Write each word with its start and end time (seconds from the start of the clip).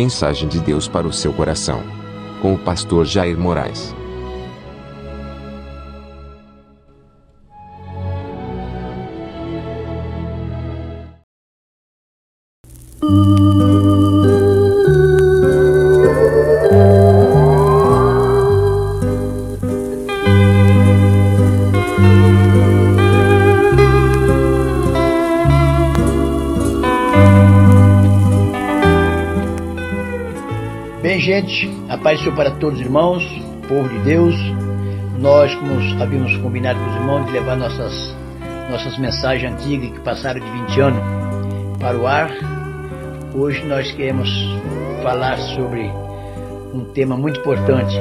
Mensagem 0.00 0.48
de 0.48 0.58
Deus 0.60 0.88
para 0.88 1.06
o 1.06 1.12
seu 1.12 1.30
coração. 1.30 1.82
Com 2.40 2.54
o 2.54 2.58
pastor 2.58 3.04
Jair 3.04 3.38
Moraes. 3.38 3.94
Gente, 31.50 31.68
a 31.88 31.98
paz 31.98 32.18
do 32.18 32.22
Senhor 32.22 32.36
para 32.36 32.52
todos 32.52 32.78
os 32.78 32.84
irmãos, 32.84 33.24
povo 33.66 33.88
de 33.88 33.98
Deus. 34.04 34.36
Nós, 35.18 35.52
como 35.56 35.74
havíamos 36.00 36.36
combinado 36.36 36.78
com 36.78 36.90
os 36.90 36.96
irmãos, 36.96 37.26
de 37.26 37.32
levar 37.32 37.56
nossas, 37.56 38.16
nossas 38.70 38.96
mensagens 38.98 39.52
antigas 39.52 39.90
que 39.90 40.00
passaram 40.00 40.38
de 40.38 40.48
20 40.48 40.80
anos 40.80 41.02
para 41.80 41.98
o 41.98 42.06
ar. 42.06 42.30
Hoje 43.34 43.64
nós 43.66 43.90
queremos 43.90 44.30
falar 45.02 45.38
sobre 45.38 45.90
um 46.72 46.84
tema 46.94 47.16
muito 47.16 47.40
importante, 47.40 47.96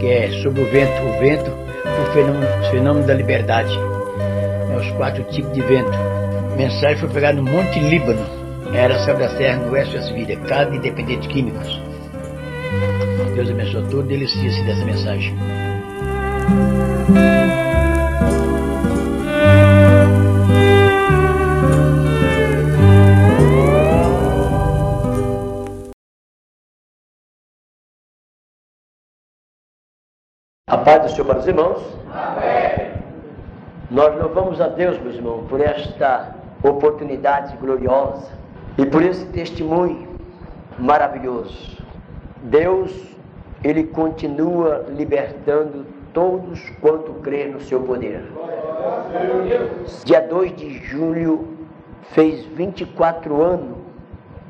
que 0.00 0.06
é 0.06 0.30
sobre 0.42 0.62
o 0.62 0.70
vento. 0.70 1.02
O 1.02 1.20
vento, 1.20 1.50
o 1.50 2.12
fenômeno, 2.14 2.46
o 2.46 2.70
fenômeno 2.70 3.06
da 3.06 3.12
liberdade. 3.14 3.78
É 4.72 4.74
os 4.74 4.90
quatro 4.92 5.22
tipos 5.24 5.52
de 5.52 5.60
vento. 5.60 5.92
A 5.92 6.56
mensagem 6.56 6.96
foi 6.96 7.10
pegada 7.10 7.36
no 7.36 7.42
Monte 7.42 7.78
Líbano, 7.78 8.24
era 8.72 8.98
céu 9.00 9.18
da 9.18 9.28
serra, 9.36 9.58
no 9.58 9.72
oeste 9.72 10.14
vidas, 10.14 10.38
cada 10.48 10.74
independente 10.74 11.28
de 11.28 11.28
químicos. 11.28 11.85
Deus 13.36 13.50
abençoe 13.50 13.84
a 13.84 13.90
todos, 13.90 14.06
delicia-se 14.06 14.64
dessa 14.64 14.82
mensagem. 14.86 15.36
A 30.66 30.78
paz 30.78 31.02
do 31.02 31.08
Senhor 31.10 31.26
para 31.26 31.38
os 31.40 31.46
irmãos. 31.46 31.82
Amém. 32.10 32.90
Nós 33.90 34.18
louvamos 34.18 34.62
a 34.62 34.68
Deus, 34.68 34.98
meus 35.00 35.14
irmãos, 35.14 35.46
por 35.46 35.60
esta 35.60 36.34
oportunidade 36.62 37.54
gloriosa 37.58 38.32
e 38.78 38.86
por 38.86 39.02
esse 39.02 39.26
testemunho 39.26 40.08
maravilhoso. 40.78 41.76
Deus, 42.44 43.15
Ele 43.64 43.84
continua 43.84 44.86
libertando 44.88 45.86
todos 46.12 46.60
quanto 46.80 47.12
crê 47.14 47.46
no 47.46 47.60
seu 47.60 47.80
poder. 47.82 48.24
Dia 50.04 50.20
2 50.20 50.56
de 50.56 50.78
julho 50.78 51.48
fez 52.12 52.44
24 52.44 53.42
anos 53.42 53.76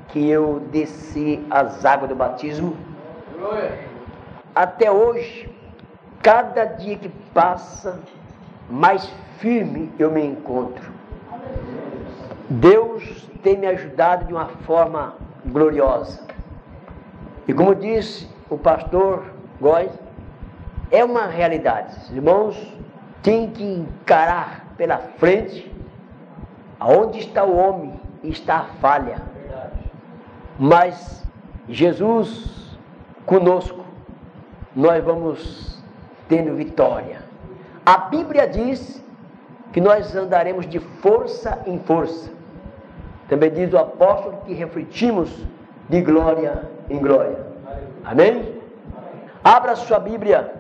que 0.09 0.29
eu 0.29 0.61
desci 0.71 1.45
as 1.51 1.85
águas 1.85 2.09
do 2.09 2.17
batismo. 2.17 2.77
Até 4.55 4.91
hoje, 4.91 5.51
cada 6.23 6.65
dia 6.65 6.97
que 6.97 7.09
passa, 7.35 8.01
mais 8.71 9.11
firme 9.39 9.91
eu 9.99 10.11
me 10.11 10.25
encontro. 10.25 10.91
Deus 12.49 13.29
tem 13.43 13.59
me 13.59 13.67
ajudado 13.67 14.25
de 14.27 14.33
uma 14.33 14.47
forma 14.47 15.15
gloriosa. 15.45 16.21
E 17.47 17.53
como 17.53 17.75
disse 17.75 18.29
o 18.49 18.59
pastor 18.59 19.25
Góes, 19.61 19.93
é 20.91 21.05
uma 21.05 21.27
realidade. 21.27 21.97
Os 21.99 22.11
irmãos 22.11 22.75
têm 23.23 23.51
que 23.51 23.65
encarar 23.65 24.67
pela 24.77 24.99
frente 24.99 25.73
aonde 26.79 27.19
está 27.19 27.45
o 27.45 27.57
homem 27.57 28.07
está 28.31 28.59
a 28.59 28.65
falha. 28.81 29.23
Mas 30.59 31.25
Jesus 31.69 32.79
conosco, 33.25 33.85
nós 34.75 35.03
vamos 35.05 35.83
tendo 36.29 36.55
vitória. 36.55 37.21
A 37.85 37.99
Bíblia 37.99 38.47
diz 38.49 39.03
que 39.73 39.81
nós 39.81 40.15
andaremos 40.15 40.67
de 40.67 40.79
força 40.79 41.63
em 41.67 41.79
força. 41.81 42.31
Também 43.29 43.51
diz 43.51 43.73
o 43.73 43.79
apóstolo 43.79 44.39
que 44.47 44.55
refletimos 44.55 45.31
de 45.89 46.01
glória 46.01 46.69
em 46.89 46.99
glória. 46.99 47.46
Amém? 48.07 48.55
Abra 49.43 49.75
sua 49.75 49.99
Bíblia 49.99 50.53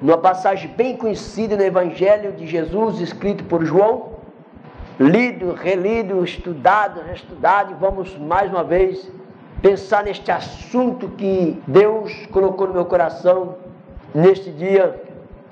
numa 0.00 0.18
passagem 0.18 0.70
bem 0.76 0.96
conhecida 0.96 1.56
no 1.56 1.62
Evangelho 1.64 2.30
de 2.30 2.46
Jesus, 2.46 3.00
escrito 3.00 3.42
por 3.42 3.64
João, 3.64 4.12
lido, 5.00 5.52
relido, 5.52 6.22
estudado, 6.22 7.00
reestudado, 7.00 7.74
vamos 7.74 8.16
mais 8.16 8.52
uma 8.52 8.62
vez 8.62 9.10
pensar 9.60 10.04
neste 10.04 10.30
assunto 10.30 11.08
que 11.08 11.60
Deus 11.66 12.24
colocou 12.26 12.68
no 12.68 12.74
meu 12.74 12.84
coração 12.84 13.56
neste 14.14 14.52
dia. 14.52 15.02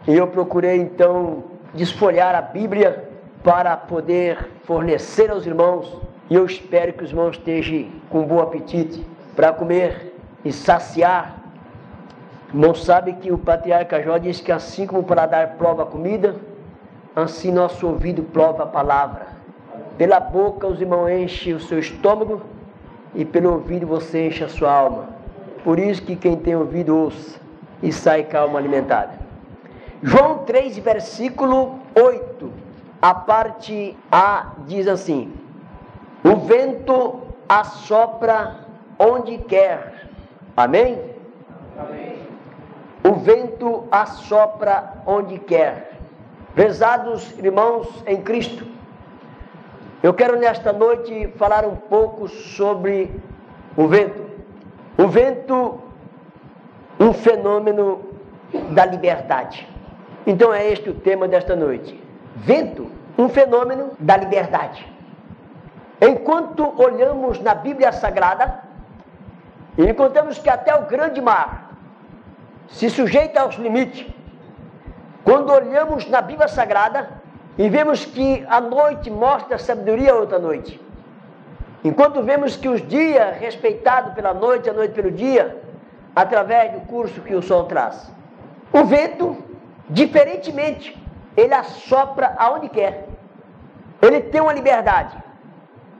E 0.06 0.14
eu 0.14 0.28
procurei 0.28 0.76
então 0.76 1.42
desfolhar 1.74 2.36
a 2.36 2.42
Bíblia 2.42 3.10
para 3.42 3.76
poder 3.76 4.50
fornecer 4.62 5.32
aos 5.32 5.44
irmãos. 5.44 5.98
E 6.30 6.36
eu 6.36 6.46
espero 6.46 6.92
que 6.92 7.02
os 7.02 7.10
irmãos 7.10 7.36
estejam 7.36 7.86
com 8.08 8.22
bom 8.22 8.38
apetite 8.38 9.04
para 9.34 9.52
comer 9.52 10.13
e 10.44 10.52
saciar. 10.52 11.36
Irmão 12.48 12.74
sabe 12.74 13.14
que 13.14 13.32
o 13.32 13.38
patriarca 13.38 14.02
Jó 14.02 14.18
disse 14.18 14.42
que 14.42 14.52
assim 14.52 14.86
como 14.86 15.02
para 15.02 15.26
dar 15.26 15.54
prova 15.54 15.82
a 15.82 15.86
comida, 15.86 16.36
assim 17.16 17.50
nosso 17.50 17.86
ouvido 17.86 18.22
prova 18.22 18.64
a 18.64 18.66
palavra. 18.66 19.26
Pela 19.96 20.20
boca 20.20 20.66
os 20.66 20.80
irmãos 20.80 21.08
enchem 21.08 21.54
o 21.54 21.60
seu 21.60 21.78
estômago 21.78 22.42
e 23.14 23.24
pelo 23.24 23.52
ouvido 23.52 23.86
você 23.86 24.28
enche 24.28 24.44
a 24.44 24.48
sua 24.48 24.72
alma. 24.72 25.08
Por 25.64 25.78
isso 25.78 26.02
que 26.02 26.14
quem 26.14 26.36
tem 26.36 26.54
ouvido 26.54 26.96
ouça 26.96 27.40
e 27.82 27.92
sai 27.92 28.24
calma 28.24 28.58
alimentada. 28.58 29.12
João 30.02 30.38
3, 30.38 30.76
versículo 30.78 31.78
8, 31.94 32.52
a 33.00 33.14
parte 33.14 33.96
A 34.12 34.52
diz 34.66 34.86
assim: 34.86 35.32
O 36.22 36.36
vento 36.36 37.22
assopra 37.48 38.56
onde 38.98 39.38
quer. 39.38 39.93
Amém? 40.56 41.00
Amém. 41.78 42.18
O 43.02 43.14
vento 43.14 43.86
assopra 43.90 45.02
onde 45.06 45.38
quer. 45.38 45.98
Prezados 46.54 47.36
irmãos 47.38 48.02
em 48.06 48.22
Cristo, 48.22 48.64
eu 50.02 50.14
quero 50.14 50.38
nesta 50.38 50.72
noite 50.72 51.32
falar 51.36 51.64
um 51.64 51.74
pouco 51.74 52.28
sobre 52.28 53.10
o 53.76 53.88
vento. 53.88 54.22
O 54.96 55.08
vento, 55.08 55.80
um 57.00 57.12
fenômeno 57.12 58.00
da 58.70 58.84
liberdade. 58.84 59.68
Então 60.26 60.54
é 60.54 60.70
este 60.70 60.90
o 60.90 60.94
tema 60.94 61.26
desta 61.26 61.56
noite. 61.56 62.00
Vento, 62.36 62.90
um 63.18 63.28
fenômeno 63.28 63.90
da 63.98 64.16
liberdade. 64.16 64.86
Enquanto 66.00 66.72
olhamos 66.80 67.40
na 67.40 67.54
Bíblia 67.54 67.90
Sagrada, 67.90 68.63
e 69.76 69.84
encontramos 69.84 70.38
que 70.38 70.48
até 70.48 70.74
o 70.74 70.86
grande 70.86 71.20
mar 71.20 71.76
se 72.68 72.88
sujeita 72.88 73.40
aos 73.40 73.56
limites. 73.56 74.06
Quando 75.24 75.52
olhamos 75.52 76.08
na 76.08 76.20
Bíblia 76.20 76.48
Sagrada 76.48 77.08
e 77.56 77.68
vemos 77.68 78.04
que 78.04 78.44
a 78.48 78.60
noite 78.60 79.10
mostra 79.10 79.58
sabedoria 79.58 80.12
a 80.12 80.16
outra 80.16 80.38
noite. 80.38 80.80
Enquanto 81.82 82.22
vemos 82.22 82.56
que 82.56 82.68
os 82.68 82.86
dias 82.86 83.36
respeitados 83.36 84.14
pela 84.14 84.32
noite, 84.32 84.70
a 84.70 84.72
noite 84.72 84.94
pelo 84.94 85.10
dia, 85.10 85.62
através 86.14 86.72
do 86.72 86.80
curso 86.80 87.20
que 87.20 87.34
o 87.34 87.42
sol 87.42 87.64
traz. 87.64 88.10
O 88.72 88.84
vento, 88.84 89.36
diferentemente, 89.88 90.96
ele 91.36 91.52
assopra 91.52 92.34
aonde 92.38 92.68
quer. 92.68 93.08
Ele 94.00 94.20
tem 94.20 94.40
uma 94.40 94.52
liberdade. 94.52 95.16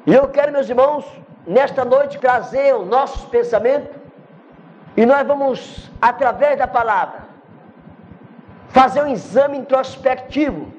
E 0.06 0.15
eu 0.15 0.29
quero, 0.29 0.53
meus 0.53 0.69
irmãos, 0.69 1.05
nesta 1.46 1.85
noite 1.85 2.19
trazer 2.19 2.75
os 2.75 2.87
nossos 2.87 3.25
pensamentos 3.26 3.91
e 4.96 5.05
nós 5.05 5.26
vamos, 5.26 5.91
através 6.00 6.56
da 6.56 6.67
palavra, 6.67 7.25
fazer 8.69 9.02
um 9.02 9.08
exame 9.08 9.58
introspectivo 9.58 10.73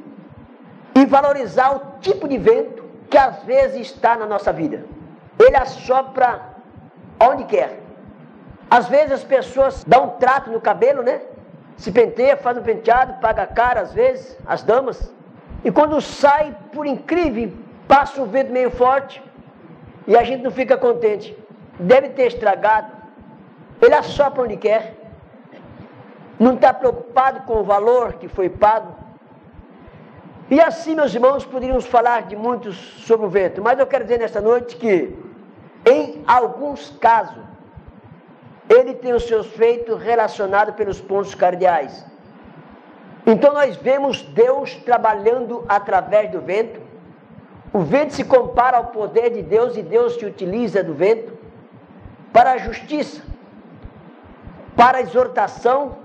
e 0.93 1.05
valorizar 1.05 1.75
o 1.75 1.99
tipo 1.99 2.27
de 2.27 2.37
vento 2.37 2.83
que 3.09 3.17
às 3.17 3.43
vezes 3.43 3.87
está 3.87 4.15
na 4.15 4.25
nossa 4.25 4.51
vida. 4.51 4.85
Ele 5.37 5.55
assopra 5.55 6.41
onde 7.19 7.43
quer. 7.43 7.81
Às 8.69 8.87
vezes 8.87 9.11
as 9.11 9.23
pessoas 9.23 9.83
dão 9.83 10.05
um 10.05 10.09
trato 10.11 10.49
no 10.49 10.59
cabelo, 10.59 11.03
né? 11.03 11.21
Se 11.77 11.91
penteia, 11.91 12.37
faz 12.37 12.57
um 12.57 12.63
penteado, 12.63 13.19
paga 13.21 13.43
a 13.43 13.47
cara 13.47 13.81
às 13.81 13.93
vezes, 13.93 14.37
as 14.45 14.63
damas. 14.63 15.13
E 15.63 15.71
quando 15.71 15.99
sai, 16.01 16.55
por 16.71 16.85
incrível, 16.85 17.53
passa 17.87 18.21
um 18.21 18.25
vento 18.25 18.51
meio 18.51 18.71
forte, 18.71 19.21
e 20.07 20.15
a 20.15 20.23
gente 20.23 20.43
não 20.43 20.51
fica 20.51 20.77
contente. 20.77 21.37
Deve 21.79 22.09
ter 22.09 22.27
estragado 22.27 22.91
Ele 23.81 23.93
assopra 23.93 24.43
onde 24.43 24.57
quer. 24.57 24.95
Não 26.39 26.55
está 26.55 26.73
preocupado 26.73 27.41
com 27.41 27.59
o 27.59 27.63
valor 27.63 28.13
que 28.13 28.27
foi 28.27 28.49
pago. 28.49 28.95
E 30.49 30.61
assim, 30.61 30.95
meus 30.95 31.13
irmãos, 31.13 31.43
poderíamos 31.45 31.85
falar 31.85 32.23
de 32.23 32.35
muitos 32.35 32.75
sobre 33.05 33.25
o 33.25 33.29
vento, 33.29 33.61
mas 33.63 33.79
eu 33.79 33.87
quero 33.87 34.03
dizer 34.03 34.19
nesta 34.19 34.39
noite 34.39 34.75
que, 34.75 35.17
em 35.85 36.23
alguns 36.27 36.91
casos, 36.99 37.43
ele 38.69 38.93
tem 38.93 39.13
os 39.13 39.23
seus 39.23 39.47
feitos 39.47 40.01
relacionados 40.01 40.75
pelos 40.75 41.01
pontos 41.01 41.33
cardeais. 41.33 42.05
Então 43.25 43.53
nós 43.53 43.75
vemos 43.75 44.21
Deus 44.21 44.75
trabalhando 44.75 45.65
através 45.67 46.31
do 46.31 46.41
vento. 46.41 46.79
O 47.75 47.79
vento 47.79 48.13
se 48.13 48.23
compara 48.23 48.77
ao 48.77 48.85
poder 48.85 49.31
de 49.31 49.41
Deus 49.41 49.75
e 49.75 49.83
Deus 49.83 50.15
se 50.15 50.25
utiliza 50.25 50.81
do 50.81 50.93
vento 50.93 51.37
para 52.31 52.53
a 52.53 52.57
justiça, 52.57 53.21
para 54.77 54.99
a 54.99 55.01
exortação 55.01 55.97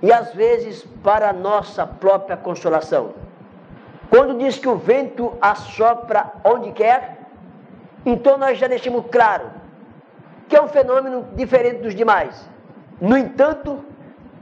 e 0.00 0.10
às 0.10 0.32
vezes 0.32 0.82
para 1.02 1.28
a 1.28 1.32
nossa 1.34 1.86
própria 1.86 2.38
consolação. 2.38 3.12
Quando 4.08 4.38
diz 4.38 4.58
que 4.58 4.66
o 4.66 4.76
vento 4.76 5.36
assopra 5.42 6.32
onde 6.42 6.72
quer, 6.72 7.18
então 8.06 8.38
nós 8.38 8.56
já 8.56 8.66
deixamos 8.66 9.04
claro 9.12 9.50
que 10.48 10.56
é 10.56 10.62
um 10.62 10.68
fenômeno 10.68 11.26
diferente 11.34 11.82
dos 11.82 11.94
demais. 11.94 12.48
No 12.98 13.14
entanto, 13.14 13.84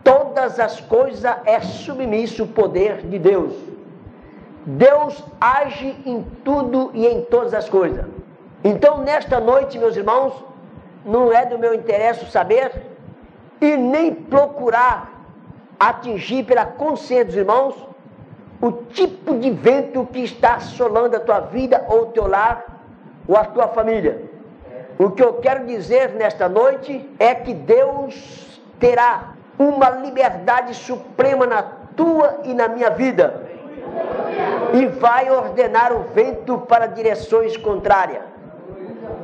todas 0.05 0.61
as 0.61 0.79
coisas 0.79 1.25
é 1.44 1.61
submisso 1.61 2.43
ao 2.43 2.49
poder 2.49 2.99
de 2.99 3.19
Deus. 3.19 3.53
Deus 4.64 5.23
age 5.41 5.97
em 6.06 6.23
tudo 6.44 6.91
e 6.94 7.06
em 7.06 7.23
todas 7.23 7.53
as 7.53 7.69
coisas. 7.69 8.05
Então, 8.62 8.99
nesta 8.99 9.41
noite, 9.41 9.79
meus 9.79 9.97
irmãos, 9.97 10.32
não 11.05 11.32
é 11.32 11.44
do 11.44 11.59
meu 11.59 11.75
interesse 11.75 12.31
saber 12.31 12.70
e 13.61 13.76
nem 13.76 14.14
procurar 14.14 15.11
atingir 15.79 16.44
pela 16.44 16.64
consciência 16.64 17.25
dos 17.25 17.37
irmãos 17.37 17.75
o 18.61 18.70
tipo 18.70 19.37
de 19.38 19.50
vento 19.50 20.06
que 20.12 20.20
está 20.20 20.55
assolando 20.55 21.17
a 21.17 21.20
tua 21.20 21.41
vida 21.41 21.85
ou 21.88 22.03
o 22.03 22.06
teu 22.06 22.29
lar 22.29 22.65
ou 23.26 23.37
a 23.37 23.44
tua 23.44 23.67
família. 23.67 24.31
O 24.97 25.11
que 25.11 25.23
eu 25.23 25.35
quero 25.35 25.67
dizer 25.67 26.11
nesta 26.11 26.49
noite 26.49 27.08
é 27.19 27.35
que 27.35 27.53
Deus 27.53 28.61
terá 28.79 29.35
uma 29.58 29.91
liberdade 29.91 30.75
suprema 30.75 31.47
na 31.47 31.62
tua 31.97 32.41
e 32.44 32.55
na 32.55 32.69
minha 32.69 32.91
vida 32.91 33.51
e 34.73 34.87
vai 34.87 35.31
ordenar 35.31 35.93
o 35.93 36.05
vento 36.05 36.59
para 36.59 36.87
direções 36.87 37.56
contrárias. 37.56 38.23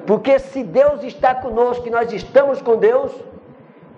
Porque 0.07 0.39
se 0.39 0.63
Deus 0.63 1.03
está 1.03 1.35
conosco 1.35 1.87
e 1.87 1.91
nós 1.91 2.13
estamos 2.13 2.61
com 2.61 2.77
Deus, 2.77 3.13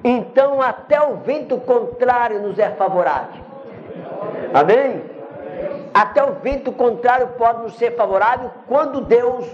então 0.02 0.60
até 0.60 1.00
o 1.00 1.16
vento 1.16 1.58
contrário 1.58 2.40
nos 2.40 2.58
é 2.58 2.70
favorável. 2.70 3.42
Amém? 4.52 5.02
Até 5.92 6.22
o 6.24 6.34
vento 6.34 6.72
contrário 6.72 7.28
pode 7.38 7.62
nos 7.62 7.76
ser 7.76 7.96
favorável 7.96 8.50
quando 8.66 9.00
Deus 9.00 9.46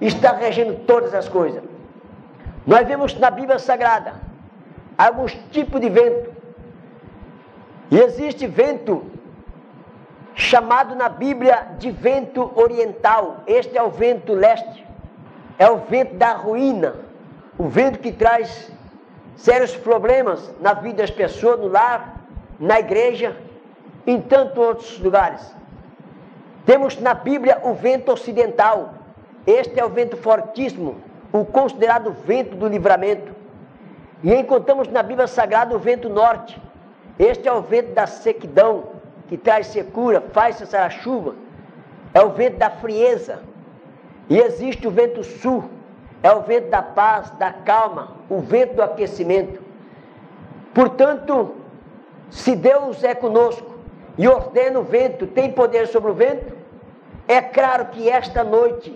está 0.00 0.32
regendo 0.32 0.74
todas 0.86 1.14
as 1.14 1.28
coisas. 1.28 1.62
Nós 2.66 2.86
vemos 2.86 3.18
na 3.18 3.30
Bíblia 3.30 3.58
Sagrada 3.58 4.14
alguns 4.96 5.34
tipos 5.50 5.80
de 5.80 5.88
vento. 5.88 6.30
E 7.90 7.98
existe 7.98 8.46
vento 8.46 9.04
chamado 10.34 10.94
na 10.94 11.08
Bíblia 11.08 11.68
de 11.78 11.90
vento 11.90 12.50
oriental. 12.54 13.42
Este 13.46 13.76
é 13.76 13.82
o 13.82 13.90
vento 13.90 14.32
leste. 14.32 14.86
É 15.58 15.68
o 15.70 15.78
vento 15.78 16.14
da 16.14 16.32
ruína. 16.32 16.94
O 17.58 17.68
vento 17.68 17.98
que 17.98 18.12
traz 18.12 18.70
sérios 19.36 19.76
problemas 19.76 20.54
na 20.60 20.74
vida 20.74 20.98
das 20.98 21.10
pessoas, 21.10 21.60
no 21.60 21.68
lar, 21.68 22.20
na 22.58 22.78
igreja, 22.78 23.36
em 24.06 24.20
tantos 24.20 24.58
outros 24.58 24.98
lugares. 24.98 25.54
Temos 26.64 26.98
na 27.00 27.14
Bíblia 27.14 27.60
o 27.62 27.74
vento 27.74 28.12
ocidental. 28.12 28.94
Este 29.46 29.80
é 29.80 29.84
o 29.84 29.88
vento 29.88 30.16
fortíssimo, 30.16 30.96
o 31.32 31.44
considerado 31.44 32.12
vento 32.12 32.56
do 32.56 32.68
livramento. 32.68 33.34
E 34.22 34.32
encontramos 34.32 34.86
na 34.88 35.02
Bíblia 35.02 35.26
Sagrada 35.26 35.74
o 35.74 35.78
vento 35.78 36.08
norte. 36.08 36.60
Este 37.18 37.48
é 37.48 37.52
o 37.52 37.60
vento 37.60 37.92
da 37.92 38.06
sequidão, 38.06 38.84
que 39.32 39.38
traz 39.38 39.68
secura, 39.68 40.20
faz 40.20 40.56
cessar 40.56 40.84
a 40.84 40.90
chuva. 40.90 41.34
É 42.12 42.20
o 42.20 42.32
vento 42.32 42.58
da 42.58 42.68
frieza. 42.68 43.40
E 44.28 44.38
existe 44.38 44.86
o 44.86 44.90
vento 44.90 45.24
sul, 45.24 45.70
é 46.22 46.30
o 46.30 46.42
vento 46.42 46.68
da 46.68 46.82
paz, 46.82 47.30
da 47.38 47.50
calma, 47.50 48.12
o 48.28 48.40
vento 48.40 48.74
do 48.74 48.82
aquecimento. 48.82 49.58
Portanto, 50.74 51.54
se 52.28 52.54
Deus 52.54 53.02
é 53.02 53.14
conosco 53.14 53.78
e 54.18 54.28
ordena 54.28 54.78
o 54.78 54.82
vento, 54.82 55.26
tem 55.26 55.50
poder 55.50 55.86
sobre 55.88 56.10
o 56.10 56.14
vento, 56.14 56.54
é 57.26 57.40
claro 57.40 57.86
que 57.86 58.10
esta 58.10 58.44
noite, 58.44 58.94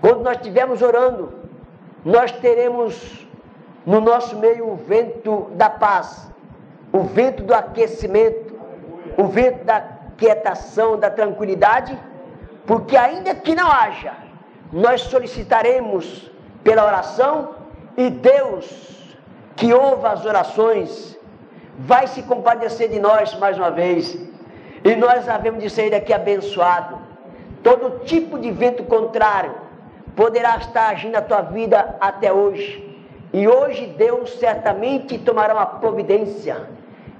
quando 0.00 0.22
nós 0.22 0.38
estivermos 0.38 0.80
orando, 0.80 1.34
nós 2.02 2.32
teremos 2.32 3.28
no 3.84 4.00
nosso 4.00 4.38
meio 4.38 4.70
o 4.70 4.76
vento 4.76 5.50
da 5.52 5.68
paz, 5.68 6.30
o 6.90 7.02
vento 7.02 7.42
do 7.42 7.52
aquecimento, 7.52 8.47
o 9.18 9.24
vento 9.24 9.64
da 9.64 9.80
quietação, 10.16 10.96
da 10.96 11.10
tranquilidade, 11.10 11.98
porque 12.64 12.96
ainda 12.96 13.34
que 13.34 13.52
não 13.52 13.68
haja, 13.68 14.12
nós 14.72 15.00
solicitaremos 15.02 16.30
pela 16.62 16.86
oração 16.86 17.56
e 17.96 18.10
Deus, 18.10 19.16
que 19.56 19.74
ouve 19.74 20.06
as 20.06 20.24
orações, 20.24 21.18
vai 21.80 22.06
se 22.06 22.22
compadecer 22.22 22.88
de 22.90 23.00
nós 23.00 23.36
mais 23.38 23.58
uma 23.58 23.72
vez. 23.72 24.16
E 24.84 24.94
nós 24.94 25.28
havemos 25.28 25.60
de 25.60 25.68
sair 25.68 25.90
daqui 25.90 26.12
abençoado. 26.12 26.96
Todo 27.64 28.04
tipo 28.04 28.38
de 28.38 28.52
vento 28.52 28.84
contrário 28.84 29.52
poderá 30.14 30.58
estar 30.58 30.90
agindo 30.90 31.14
na 31.14 31.22
tua 31.22 31.40
vida 31.42 31.96
até 32.00 32.32
hoje. 32.32 32.84
E 33.32 33.48
hoje 33.48 33.86
Deus 33.98 34.38
certamente 34.38 35.18
tomará 35.18 35.54
uma 35.54 35.66
providência. 35.66 36.77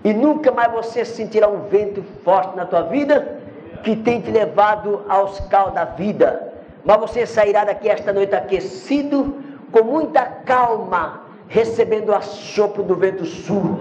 E 0.08 0.14
nunca 0.14 0.50
mais 0.50 0.72
você 0.72 1.04
sentirá 1.04 1.46
um 1.48 1.68
vento 1.68 2.02
forte 2.24 2.56
na 2.56 2.64
tua 2.64 2.80
vida 2.84 3.40
que 3.82 3.94
tem 3.94 4.22
te 4.22 4.30
levado 4.30 5.04
aos 5.06 5.38
caos 5.40 5.74
da 5.74 5.84
vida. 5.84 6.50
Mas 6.82 6.96
você 6.96 7.26
sairá 7.26 7.62
daqui 7.62 7.90
esta 7.90 8.10
noite 8.10 8.34
aquecido, 8.34 9.36
com 9.70 9.84
muita 9.84 10.24
calma, 10.24 11.24
recebendo 11.46 12.08
o 12.08 12.14
assopro 12.14 12.82
do 12.82 12.96
vento 12.96 13.26
sul. 13.26 13.76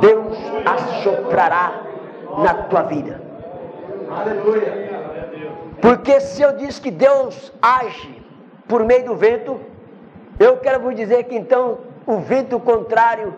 Deus 0.00 0.38
assoprará 0.64 1.82
na 2.38 2.54
tua 2.54 2.82
vida. 2.82 3.20
Aleluia. 4.08 4.72
Porque 5.82 6.20
se 6.20 6.42
eu 6.42 6.52
disse 6.52 6.80
que 6.80 6.92
Deus 6.92 7.52
age 7.60 8.22
por 8.68 8.84
meio 8.84 9.04
do 9.04 9.16
vento, 9.16 9.58
eu 10.38 10.58
quero 10.58 10.78
vos 10.78 10.94
dizer 10.94 11.24
que 11.24 11.34
então 11.34 11.78
o 12.06 12.18
vento 12.18 12.60
contrário 12.60 13.34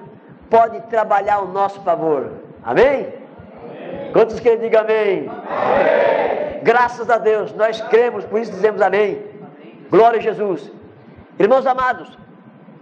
pode 0.50 0.80
trabalhar 0.82 1.36
ao 1.36 1.48
nosso 1.48 1.80
favor. 1.82 2.32
Amém? 2.62 2.86
amém. 2.86 4.12
Quantos 4.12 4.40
querem 4.40 4.58
dizer 4.58 4.76
amém? 4.76 5.28
amém? 5.28 6.60
Graças 6.62 7.08
a 7.08 7.18
Deus, 7.18 7.52
nós 7.54 7.80
cremos, 7.82 8.24
por 8.24 8.40
isso 8.40 8.52
dizemos 8.52 8.80
amém. 8.80 9.22
amém. 9.40 9.86
Glória 9.90 10.18
a 10.18 10.22
Jesus. 10.22 10.70
Irmãos 11.38 11.66
amados, 11.66 12.18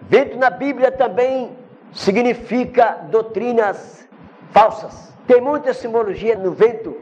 vento 0.02 0.38
na 0.38 0.50
Bíblia 0.50 0.90
também 0.90 1.56
significa 1.92 2.99
doutrinas 3.11 4.08
falsas. 4.50 5.12
Tem 5.26 5.40
muita 5.40 5.75
simbologia 5.75 6.37
no 6.37 6.52
vento 6.52 6.96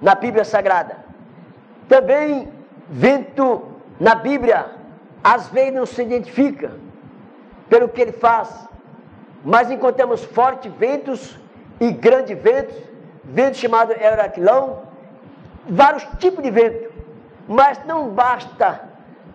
na 0.00 0.14
Bíblia 0.14 0.44
Sagrada. 0.44 0.96
Também 1.88 2.48
vento 2.88 3.62
na 4.00 4.14
Bíblia 4.14 4.66
às 5.22 5.48
vezes 5.48 5.74
não 5.74 5.86
se 5.86 6.02
identifica 6.02 6.72
pelo 7.68 7.88
que 7.88 8.00
ele 8.00 8.12
faz, 8.12 8.67
mas 9.48 9.70
encontramos 9.70 10.22
fortes 10.22 10.70
ventos 10.74 11.38
e 11.80 11.90
grandes 11.90 12.38
ventos, 12.38 12.76
vento 13.24 13.56
chamado 13.56 13.92
Euraquilão, 13.92 14.82
vários 15.66 16.06
tipos 16.18 16.44
de 16.44 16.50
vento, 16.50 16.92
mas 17.48 17.82
não 17.86 18.10
basta 18.10 18.82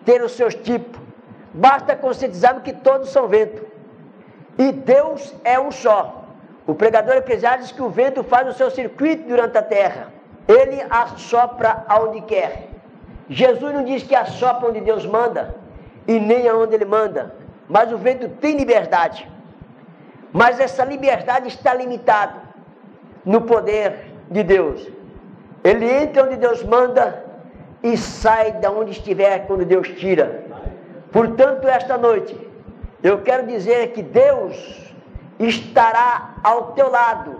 ter 0.04 0.22
os 0.22 0.30
seus 0.30 0.54
tipos, 0.54 1.00
basta 1.52 1.96
conscientizarmos 1.96 2.62
que 2.62 2.72
todos 2.72 3.08
são 3.08 3.26
vento, 3.26 3.66
e 4.56 4.70
Deus 4.70 5.34
é 5.42 5.58
um 5.58 5.72
só. 5.72 6.26
O 6.64 6.76
pregador 6.76 7.16
eclesiástico 7.16 7.64
diz 7.64 7.72
que 7.72 7.82
o 7.82 7.90
vento 7.90 8.22
faz 8.22 8.46
o 8.46 8.52
seu 8.52 8.70
circuito 8.70 9.26
durante 9.26 9.58
a 9.58 9.62
terra, 9.62 10.12
ele 10.46 10.80
assopra 10.90 11.84
aonde 11.88 12.20
quer. 12.20 12.68
Jesus 13.28 13.74
não 13.74 13.82
diz 13.82 14.04
que 14.04 14.14
assopra 14.14 14.68
onde 14.68 14.80
Deus 14.80 15.04
manda, 15.04 15.56
e 16.06 16.20
nem 16.20 16.46
aonde 16.46 16.76
ele 16.76 16.84
manda. 16.84 17.34
Mas 17.68 17.90
o 17.90 17.98
vento 17.98 18.28
tem 18.28 18.56
liberdade. 18.56 19.33
Mas 20.34 20.58
essa 20.58 20.84
liberdade 20.84 21.46
está 21.46 21.72
limitada 21.72 22.42
no 23.24 23.42
poder 23.42 24.10
de 24.28 24.42
Deus. 24.42 24.84
Ele 25.62 25.88
entra 25.88 26.24
onde 26.24 26.34
Deus 26.34 26.64
manda 26.64 27.24
e 27.80 27.96
sai 27.96 28.50
de 28.50 28.66
onde 28.66 28.90
estiver 28.90 29.46
quando 29.46 29.64
Deus 29.64 29.86
tira. 29.90 30.44
Portanto, 31.12 31.68
esta 31.68 31.96
noite, 31.96 32.36
eu 33.00 33.22
quero 33.22 33.46
dizer 33.46 33.92
que 33.92 34.02
Deus 34.02 34.92
estará 35.38 36.34
ao 36.42 36.72
teu 36.72 36.90
lado 36.90 37.36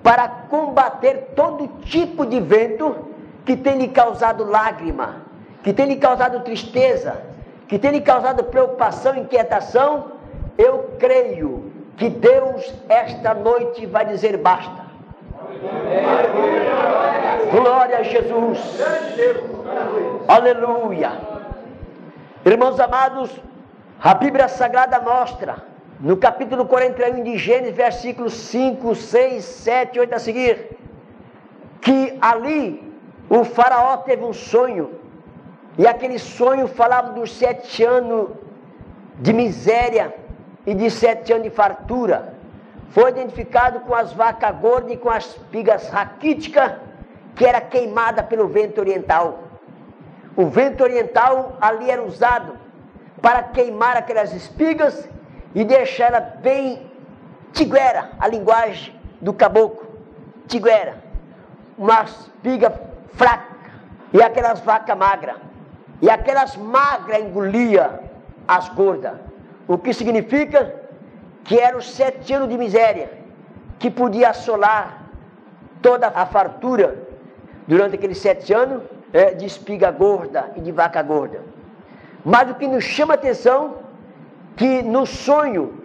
para 0.00 0.28
combater 0.28 1.32
todo 1.34 1.66
tipo 1.80 2.24
de 2.24 2.38
vento 2.38 3.08
que 3.44 3.56
tem 3.56 3.76
lhe 3.76 3.88
causado 3.88 4.44
lágrima, 4.44 5.22
que 5.64 5.72
tem 5.72 5.86
lhe 5.86 5.96
causado 5.96 6.44
tristeza, 6.44 7.20
que 7.66 7.76
tem 7.76 7.90
lhe 7.90 8.00
causado 8.00 8.44
preocupação, 8.44 9.16
inquietação. 9.16 10.12
Eu 10.56 10.90
creio 10.96 11.69
que 12.00 12.08
Deus 12.08 12.74
esta 12.88 13.34
noite 13.34 13.84
vai 13.84 14.06
dizer 14.06 14.38
basta. 14.38 14.86
Glória 17.52 17.98
a 17.98 18.02
Jesus. 18.02 18.58
Aleluia. 20.26 21.12
Irmãos 22.42 22.80
amados, 22.80 23.30
a 24.02 24.14
Bíblia 24.14 24.48
Sagrada 24.48 24.98
mostra, 24.98 25.56
no 26.00 26.16
capítulo 26.16 26.64
41 26.64 27.22
de 27.22 27.36
Gênesis, 27.36 27.76
versículos 27.76 28.32
5, 28.32 28.94
6, 28.94 29.44
7, 29.44 30.00
8 30.00 30.14
a 30.14 30.18
seguir, 30.18 30.78
que 31.82 32.16
ali 32.22 32.94
o 33.28 33.44
Faraó 33.44 33.98
teve 33.98 34.24
um 34.24 34.32
sonho, 34.32 34.92
e 35.76 35.86
aquele 35.86 36.18
sonho 36.18 36.66
falava 36.66 37.12
dos 37.12 37.36
sete 37.36 37.84
anos 37.84 38.30
de 39.18 39.34
miséria 39.34 40.14
e 40.66 40.74
de 40.74 40.90
sete 40.90 41.32
anos 41.32 41.44
de 41.44 41.50
fartura. 41.50 42.34
Foi 42.90 43.10
identificado 43.10 43.80
com 43.80 43.94
as 43.94 44.12
vacas 44.12 44.56
gordas 44.56 44.92
e 44.92 44.96
com 44.96 45.10
as 45.10 45.26
espigas 45.26 45.88
raquíticas, 45.88 46.72
que 47.36 47.46
era 47.46 47.60
queimada 47.60 48.22
pelo 48.22 48.48
vento 48.48 48.80
oriental. 48.80 49.44
O 50.36 50.46
vento 50.46 50.82
oriental 50.82 51.56
ali 51.60 51.90
era 51.90 52.02
usado 52.02 52.58
para 53.20 53.42
queimar 53.42 53.96
aquelas 53.96 54.32
espigas 54.32 55.08
e 55.54 55.64
deixar 55.64 56.06
ela 56.06 56.20
bem 56.20 56.90
tiguera, 57.52 58.10
a 58.18 58.26
linguagem 58.26 58.94
do 59.20 59.32
caboclo. 59.32 59.88
Tiguera. 60.48 61.02
Uma 61.78 62.02
espiga 62.02 62.80
fraca 63.12 63.70
e 64.12 64.22
aquelas 64.22 64.60
vacas 64.60 64.96
magras. 64.96 65.36
E 66.02 66.10
aquelas 66.10 66.56
magras 66.56 67.20
engolia 67.20 68.00
as 68.48 68.68
gordas. 68.70 69.29
O 69.66 69.78
que 69.78 69.92
significa 69.92 70.74
que 71.44 71.58
eram 71.58 71.78
os 71.78 71.90
sete 71.90 72.32
anos 72.32 72.48
de 72.48 72.56
miséria 72.58 73.10
que 73.78 73.90
podia 73.90 74.30
assolar 74.30 75.10
toda 75.80 76.08
a 76.08 76.26
fartura 76.26 76.96
durante 77.66 77.94
aqueles 77.94 78.18
sete 78.18 78.52
anos 78.52 78.82
é, 79.12 79.32
de 79.34 79.46
espiga 79.46 79.90
gorda 79.90 80.50
e 80.56 80.60
de 80.60 80.72
vaca 80.72 81.02
gorda. 81.02 81.40
Mas 82.24 82.50
o 82.50 82.54
que 82.54 82.68
nos 82.68 82.84
chama 82.84 83.14
a 83.14 83.16
atenção 83.16 83.76
que 84.56 84.82
no 84.82 85.06
sonho 85.06 85.80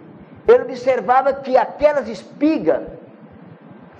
ele 0.46 0.62
observava 0.64 1.32
que 1.32 1.56
aquelas 1.56 2.08
espigas 2.08 2.82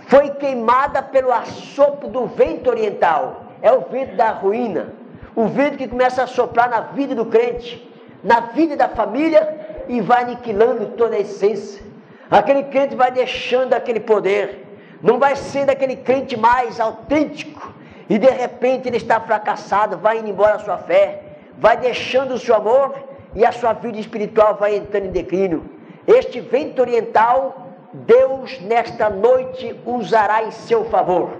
foi 0.06 0.30
queimada 0.30 1.02
pelo 1.02 1.32
assopro 1.32 2.08
do 2.08 2.26
vento 2.26 2.70
oriental. 2.70 3.44
É 3.60 3.72
o 3.72 3.80
vento 3.80 4.14
da 4.14 4.30
ruína. 4.30 4.92
O 5.34 5.46
vento 5.46 5.76
que 5.76 5.88
começa 5.88 6.22
a 6.22 6.26
soprar 6.26 6.70
na 6.70 6.80
vida 6.80 7.14
do 7.14 7.26
crente, 7.26 7.90
na 8.22 8.40
vida 8.40 8.76
da 8.76 8.88
família 8.88 9.65
e 9.88 10.00
vai 10.00 10.24
aniquilando 10.24 10.86
toda 10.96 11.16
a 11.16 11.20
essência. 11.20 11.82
Aquele 12.30 12.64
crente 12.64 12.94
vai 12.94 13.10
deixando 13.10 13.74
aquele 13.74 14.00
poder. 14.00 14.64
Não 15.02 15.18
vai 15.18 15.36
sendo 15.36 15.70
aquele 15.70 15.96
crente 15.96 16.36
mais 16.36 16.80
autêntico. 16.80 17.74
E 18.08 18.18
de 18.18 18.28
repente 18.28 18.88
ele 18.88 18.96
está 18.96 19.20
fracassado, 19.20 19.98
vai 19.98 20.18
indo 20.18 20.28
embora 20.28 20.56
a 20.56 20.58
sua 20.60 20.78
fé 20.78 21.26
vai 21.58 21.76
deixando 21.76 22.34
o 22.34 22.38
seu 22.38 22.54
amor 22.54 22.94
e 23.34 23.44
a 23.44 23.52
sua 23.52 23.72
vida 23.72 23.98
espiritual 23.98 24.56
vai 24.56 24.76
entrando 24.76 25.06
em 25.06 25.10
declínio. 25.10 25.64
Este 26.06 26.40
vento 26.40 26.80
oriental, 26.80 27.68
Deus 27.92 28.60
nesta 28.60 29.10
noite 29.10 29.78
usará 29.84 30.44
em 30.44 30.50
seu 30.50 30.84
favor. 30.86 31.30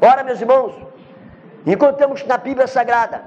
Ora, 0.00 0.22
meus 0.22 0.40
irmãos, 0.40 0.74
encontramos 1.66 2.24
na 2.24 2.36
Bíblia 2.36 2.66
Sagrada 2.66 3.24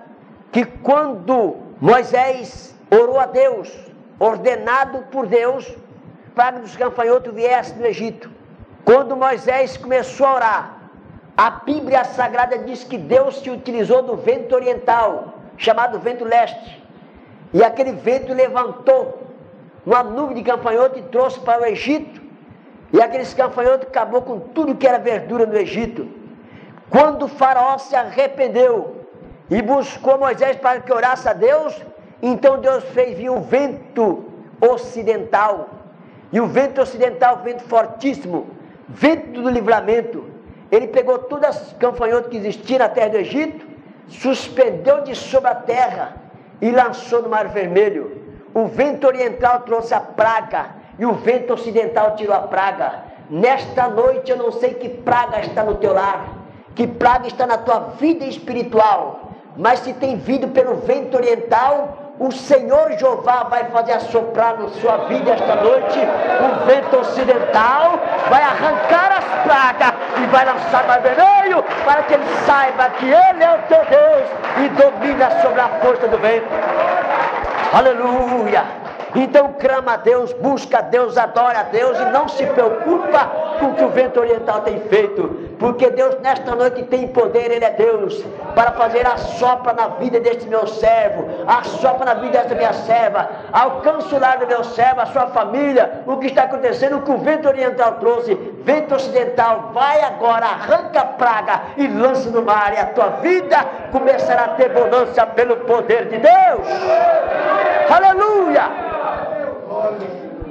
que 0.52 0.66
quando 0.66 1.58
Moisés 1.82 2.76
orou 2.90 3.20
a 3.20 3.26
Deus, 3.26 3.72
ordenado 4.20 5.00
por 5.12 5.26
Deus, 5.26 5.76
para 6.36 6.60
que 6.60 6.66
os 6.66 6.76
gafanhotos 6.76 7.34
viessem 7.34 7.78
do 7.78 7.86
Egito, 7.86 8.30
quando 8.84 9.16
Moisés 9.16 9.78
começou 9.78 10.26
a 10.26 10.36
orar, 10.36 10.80
a 11.38 11.50
Bíblia 11.52 12.04
Sagrada 12.04 12.58
diz 12.58 12.84
que 12.84 12.98
Deus 12.98 13.40
se 13.40 13.50
utilizou 13.50 14.02
do 14.04 14.18
vento 14.18 14.54
oriental 14.54 15.36
chamado 15.58 16.00
vento 16.00 16.26
leste. 16.26 16.84
E 17.54 17.64
aquele 17.64 17.92
vento 17.92 18.34
levantou 18.34 19.28
uma 19.86 20.04
nuvem 20.04 20.38
de 20.38 20.44
campanhoto 20.44 21.00
e 21.00 21.04
trouxe 21.04 21.40
para 21.40 21.62
o 21.62 21.66
Egito. 21.66 22.22
E 22.92 23.02
aqueles 23.02 23.34
campanhotos 23.34 23.88
acabou 23.88 24.22
com 24.22 24.40
tudo 24.40 24.76
que 24.76 24.88
era 24.88 24.98
verdura 24.98 25.46
no 25.46 25.56
Egito. 25.56 26.10
Quando 26.90 27.24
o 27.24 27.28
faraó 27.28 27.78
se 27.78 27.96
arrependeu 27.96 29.06
e 29.50 29.62
buscou 29.62 30.18
Moisés 30.18 30.58
para 30.58 30.82
que 30.82 30.92
orasse 30.92 31.28
a 31.28 31.34
Deus, 31.34 31.80
então 32.22 32.60
Deus 32.60 32.84
fez 32.86 33.18
vir 33.18 33.30
um 33.30 33.42
vento 33.42 34.26
ocidental. 34.60 35.70
E 36.32 36.40
o 36.40 36.46
vento 36.48 36.82
ocidental, 36.82 37.42
vento 37.44 37.64
fortíssimo, 37.64 38.48
vento 38.88 39.42
do 39.42 39.50
livramento. 39.50 40.26
Ele 40.72 40.88
pegou 40.88 41.18
todas 41.20 41.56
as 41.56 41.74
campanhotas 41.74 42.30
que 42.30 42.38
existiam 42.38 42.80
na 42.80 42.90
terra 42.90 43.10
do 43.10 43.18
Egito 43.18 43.70
suspendeu 44.10 45.02
de 45.02 45.16
sobre 45.16 45.50
a 45.50 45.56
terra 45.56 46.16
e 46.62 46.72
lançou 46.72 47.22
no 47.22 47.30
mar 47.30 47.48
vermelho. 47.48 48.20
O 48.54 48.66
vento 48.66 49.08
oriental 49.08 49.62
trouxe 49.62 49.94
a 49.94 50.00
praga 50.00 50.72
e 50.98 51.06
o 51.06 51.14
vento 51.14 51.54
ocidental 51.54 52.16
tirou 52.16 52.36
a 52.36 52.42
praga. 52.42 53.04
Nesta 53.30 53.88
noite 53.88 54.32
eu 54.32 54.38
não 54.38 54.52
sei 54.52 54.74
que 54.74 54.90
praga 54.90 55.40
está 55.40 55.64
no 55.64 55.76
teu 55.76 55.94
lar, 55.94 56.30
que 56.76 56.88
praga 56.88 57.28
está 57.28 57.46
na 57.46 57.58
tua 57.58 57.80
vida 58.00 58.26
espiritual, 58.26 59.32
mas 59.56 59.80
se 59.80 59.94
tem 59.94 60.18
vindo 60.18 60.48
pelo 60.50 60.78
vento 60.78 61.16
oriental, 61.16 61.99
o 62.20 62.32
Senhor 62.32 62.92
Jeová 62.98 63.44
vai 63.50 63.64
fazer 63.66 63.94
assoprar 63.94 64.60
na 64.60 64.70
sua 64.70 64.98
vida 65.08 65.32
esta 65.32 65.56
noite 65.56 66.00
o 66.00 66.66
vento 66.66 66.98
ocidental, 66.98 68.00
vai 68.30 68.44
arrancar 68.44 69.18
as 69.18 69.44
pragas 69.44 69.94
e 70.22 70.26
vai 70.28 70.46
lançar 70.46 70.84
no 70.84 71.64
para 71.86 72.04
que 72.04 72.14
ele 72.14 72.26
saiba 72.46 72.90
que 72.92 73.06
Ele 73.06 73.44
é 73.44 73.56
o 73.56 73.68
teu 73.68 73.86
Deus 73.86 74.30
e 74.64 74.70
domina 74.70 75.42
sobre 75.42 75.62
a 75.62 75.70
força 75.82 76.08
do 76.08 76.18
vento. 76.18 76.48
Aleluia! 77.74 78.64
Então 79.16 79.56
clama 79.60 79.94
a 79.94 79.98
Deus, 79.98 80.32
busca 80.34 80.80
a 80.80 80.82
Deus, 80.82 81.18
adora 81.18 81.62
a 81.62 81.64
Deus 81.64 82.00
e 82.00 82.06
não 82.06 82.28
se 82.28 82.46
preocupa 82.46 83.32
com 83.60 83.68
o 83.68 83.76
que 83.76 83.84
o 83.84 83.90
vento 83.90 84.20
oriental 84.20 84.62
tem 84.62 84.80
feito, 84.82 85.49
porque 85.60 85.90
Deus 85.90 86.18
nesta 86.22 86.56
noite 86.56 86.84
tem 86.84 87.10
poder, 87.10 87.52
Ele 87.52 87.66
é 87.66 87.72
Deus, 87.72 88.24
para 88.56 88.72
fazer 88.72 89.06
a 89.06 89.18
sopra 89.18 89.74
na 89.74 89.90
vida 89.90 90.20
deste 90.20 90.48
meu 90.48 90.66
servo, 90.66 91.26
a 91.46 91.64
sopra 91.64 92.06
na 92.06 92.14
vida 92.14 92.40
desta 92.40 92.56
minha 92.56 92.72
serva, 92.72 93.30
alcança 93.52 94.16
o 94.16 94.20
lar 94.20 94.40
do 94.40 94.48
meu 94.48 94.64
servo, 94.64 95.02
a 95.02 95.06
sua 95.08 95.28
família, 95.28 96.04
o 96.08 96.18
que 96.18 96.28
está 96.28 96.44
acontecendo, 96.44 96.98
o 96.98 97.02
que 97.02 97.12
o 97.12 97.18
vento 97.18 97.50
oriental 97.50 97.96
trouxe, 98.00 98.34
vento 98.64 98.96
ocidental, 98.96 99.72
vai 99.74 100.02
agora, 100.02 100.46
arranca 100.46 101.02
a 101.02 101.06
praga 101.06 101.62
e 101.76 101.88
lança 101.88 102.30
no 102.30 102.42
mar, 102.42 102.74
e 102.74 102.78
a 102.78 102.86
tua 102.88 103.10
vida 103.22 103.58
começará 103.92 104.46
a 104.46 104.50
ter 104.50 104.70
bonança 104.70 105.26
pelo 105.26 105.58
poder 105.58 106.06
de 106.06 106.18
Deus. 106.20 106.68
Aleluia! 107.90 108.64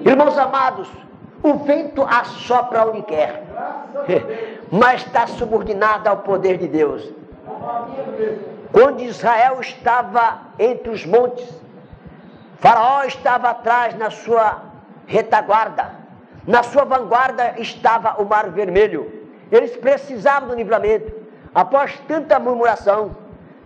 Irmãos 0.04 0.36
amados, 0.36 0.88
o 1.42 1.54
vento 1.54 2.06
assopra 2.08 2.86
onde 2.86 3.02
quer, 3.02 3.42
mas 4.70 5.02
está 5.02 5.26
subordinado 5.26 6.08
ao 6.08 6.18
poder 6.18 6.58
de 6.58 6.68
Deus. 6.68 7.08
Quando 8.72 9.00
Israel 9.00 9.60
estava 9.60 10.40
entre 10.58 10.90
os 10.90 11.06
montes, 11.06 11.48
Faraó 12.56 13.04
estava 13.04 13.50
atrás 13.50 13.96
na 13.96 14.10
sua 14.10 14.62
retaguarda, 15.06 15.92
na 16.46 16.62
sua 16.62 16.84
vanguarda 16.84 17.54
estava 17.58 18.20
o 18.20 18.24
Mar 18.24 18.50
Vermelho. 18.50 19.28
Eles 19.50 19.76
precisavam 19.76 20.48
do 20.48 20.54
livramento. 20.54 21.12
Após 21.54 21.98
tanta 22.06 22.38
murmuração, 22.38 23.16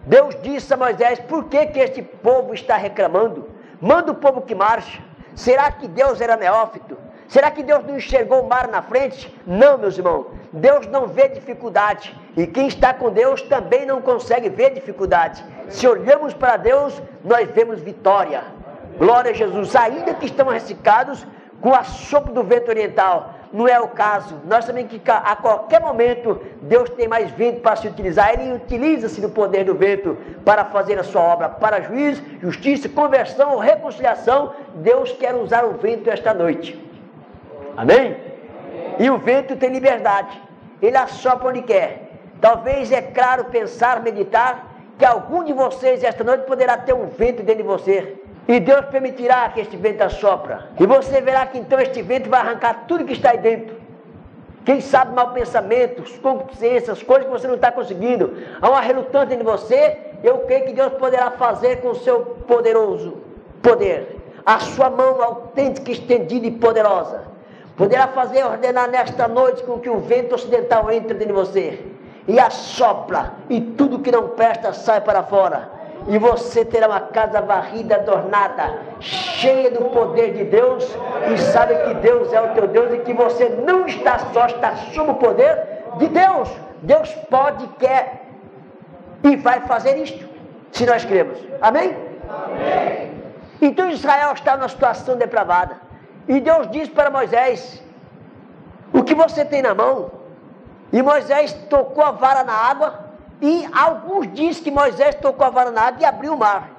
Deus 0.07 0.37
disse 0.43 0.73
a 0.73 0.77
Moisés: 0.77 1.19
Por 1.21 1.45
que, 1.45 1.67
que 1.67 1.81
este 1.81 2.03
povo 2.03 2.55
está 2.55 2.77
reclamando? 2.77 3.49
Manda 3.81 4.13
o 4.13 4.15
povo 4.15 4.43
que 4.43 4.55
marche. 4.55 5.03
Será 5.35 5.71
que 5.73 5.89
Deus 5.89 6.21
era 6.21 6.37
neófito? 6.37 6.97
Será 7.27 7.51
que 7.51 7.63
Deus 7.63 7.85
não 7.85 7.97
enxergou 7.97 8.43
o 8.43 8.49
mar 8.49 8.69
na 8.69 8.83
frente? 8.83 9.35
Não, 9.47 9.79
meus 9.79 9.97
irmãos. 9.97 10.27
Deus 10.53 10.87
não 10.87 11.07
vê 11.07 11.29
dificuldade. 11.29 12.15
E 12.37 12.47
quem 12.47 12.67
está 12.67 12.93
com 12.93 13.11
Deus 13.11 13.41
também 13.43 13.87
não 13.87 14.03
consegue 14.03 14.49
ver 14.49 14.75
dificuldade. 14.75 15.43
Se 15.69 15.87
olhamos 15.89 16.35
para 16.35 16.57
Deus, 16.57 17.01
nós 17.25 17.49
vemos 17.51 17.81
vitória. 17.81 18.43
Glória 18.99 19.31
a 19.31 19.35
Jesus. 19.35 19.75
Ainda 19.75 20.15
que 20.15 20.27
estamos 20.27 20.53
ressecados 20.53 21.27
com 21.61 21.75
a 21.75 21.83
sopro 21.85 22.35
do 22.35 22.43
vento 22.43 22.69
oriental, 22.69 23.35
não 23.53 23.69
é 23.69 23.79
o 23.81 23.89
caso. 23.89 24.41
Nós 24.47 24.65
sabemos 24.65 24.91
que 24.91 25.01
a 25.11 25.37
qualquer 25.37 25.81
momento 25.81 26.41
Deus 26.63 26.91
tem 26.91 27.07
mais 27.09 27.31
vento 27.31 27.61
para 27.61 27.77
se 27.77 27.89
utilizar. 27.89 28.33
Ele 28.35 28.55
utiliza-se 28.55 29.21
do 29.21 29.31
poder 29.31 29.65
do 29.65 29.75
vento 29.75 30.17
para 30.45 30.65
fazer 30.67 30.99
a 30.99 31.05
sua 31.05 31.23
obra, 31.23 31.49
para 31.49 31.81
juízo, 31.81 32.23
justiça, 32.41 32.89
conversão, 32.89 33.59
reconciliação. 33.59 34.53
Deus 34.75 35.13
quer 35.13 35.35
usar 35.35 35.65
o 35.65 35.75
vento 35.75 36.11
esta 36.11 36.35
noite. 36.35 36.79
Amém? 37.77 38.32
E 38.99 39.11
o 39.11 39.19
vento 39.19 39.57
tem 39.57 39.71
liberdade. 39.71 40.41
Ele 40.81 40.97
assopra 40.97 41.49
onde 41.49 41.63
quer. 41.63 42.11
Talvez 42.41 42.91
é 42.91 43.01
claro 43.01 43.45
pensar, 43.47 44.03
meditar, 44.03 44.73
que 44.99 45.05
algum 45.05 45.45
de 45.45 45.53
vocês 45.53 46.03
esta 46.03 46.25
noite 46.25 46.45
poderá 46.45 46.77
ter 46.77 46.93
um 46.93 47.07
vento 47.07 47.43
dentro 47.43 47.63
de 47.63 47.69
você. 47.69 48.17
E 48.49 48.59
Deus 48.59 48.87
permitirá 48.87 49.49
que 49.51 49.61
este 49.61 49.77
vento 49.77 50.03
assopra. 50.03 50.69
E 50.79 50.87
você 50.87 51.21
verá 51.21 51.47
que 51.47 51.59
então 51.59 51.79
este 51.81 52.03
vento 52.03 52.29
vai 52.29 52.41
arrancar 52.41 52.85
tudo 52.89 53.05
que 53.05 53.13
está 53.13 53.31
aí 53.31 53.39
dentro. 53.39 53.77
Quem 54.65 54.81
sabe 54.81 55.15
mal 55.15 55.33
pensamentos, 55.33 56.19
concupiscências, 56.19 57.03
coisas 57.03 57.27
que 57.27 57.33
você 57.33 57.49
não 57.49 57.57
está 57.57 57.73
conseguindo. 57.73 58.37
Há 58.61 58.69
uma 58.69 58.81
relutância 58.81 59.35
em 59.35 59.43
você. 59.43 59.99
Eu 60.23 60.39
creio 60.39 60.67
que 60.67 60.73
Deus 60.73 60.93
poderá 60.95 61.33
fazer 61.33 61.81
com 61.81 61.89
o 61.89 61.97
seu 61.97 62.21
poderoso 62.47 63.19
poder. 63.61 64.19
A 64.45 64.59
sua 64.61 64.91
mão 64.91 65.23
autêntica, 65.23 65.91
estendida 65.91 66.47
e 66.47 66.51
poderosa. 66.51 67.32
Poderá 67.83 68.07
fazer 68.07 68.45
ordenar 68.45 68.89
nesta 68.89 69.27
noite 69.27 69.65
com 69.65 69.81
que 69.81 69.91
o 69.91 69.99
vento 69.99 70.37
ocidental 70.37 70.89
entre 70.93 71.15
dentro 71.15 71.27
de 71.27 71.33
você. 71.33 71.85
E 72.29 72.39
assopra. 72.39 73.33
E 73.51 73.61
tudo 73.61 73.99
que 73.99 74.13
não 74.13 74.29
presta 74.29 74.73
sai 74.73 75.01
para 75.01 75.25
fora 75.25 75.83
e 76.07 76.17
você 76.17 76.65
terá 76.65 76.87
uma 76.87 77.01
casa 77.01 77.41
varrida, 77.41 77.97
adornada, 77.97 78.79
cheia 79.01 79.69
do 79.69 79.87
poder 79.87 80.33
de 80.33 80.45
Deus, 80.45 80.85
e 81.33 81.39
sabe 81.39 81.75
que 81.75 81.95
Deus 81.95 82.33
é 82.33 82.41
o 82.41 82.55
teu 82.55 82.69
Deus 82.69 82.95
e 82.95 82.99
que 82.99 83.13
você 83.13 83.49
não 83.49 83.85
está 83.87 84.19
só, 84.33 84.47
está 84.47 84.77
sob 84.95 85.11
o 85.11 85.15
poder 85.15 85.59
de 85.99 86.07
Deus. 86.07 86.49
Deus 86.83 87.11
pode, 87.29 87.67
quer 87.81 88.27
e 89.25 89.35
vai 89.37 89.61
fazer 89.63 89.97
isto, 89.99 90.29
se 90.71 90.87
nós 90.87 91.05
cremos. 91.05 91.39
Amém? 91.61 91.97
Amém. 92.29 93.13
Então 93.61 93.91
Israel 93.91 94.35
está 94.35 94.57
numa 94.57 94.69
situação 94.69 95.17
depravada. 95.17 95.82
E 96.29 96.41
Deus 96.41 96.71
diz 96.71 96.89
para 96.89 97.11
Moisés: 97.11 97.83
O 98.93 99.03
que 99.03 99.15
você 99.15 99.45
tem 99.45 99.63
na 99.63 99.75
mão? 99.75 100.11
E 100.93 101.03
Moisés 101.03 101.53
tocou 101.69 102.05
a 102.05 102.11
vara 102.11 102.45
na 102.45 102.53
água 102.53 103.01
e 103.41 103.67
alguns 103.73 104.33
dizem 104.33 104.63
que 104.63 104.71
Moisés 104.71 105.15
tocou 105.17 105.47
a 105.47 105.51
vara 105.51 105.71
na 105.71 105.83
água 105.83 106.03
e 106.03 106.05
abriu 106.05 106.35
o 106.35 106.39
mar. 106.39 106.71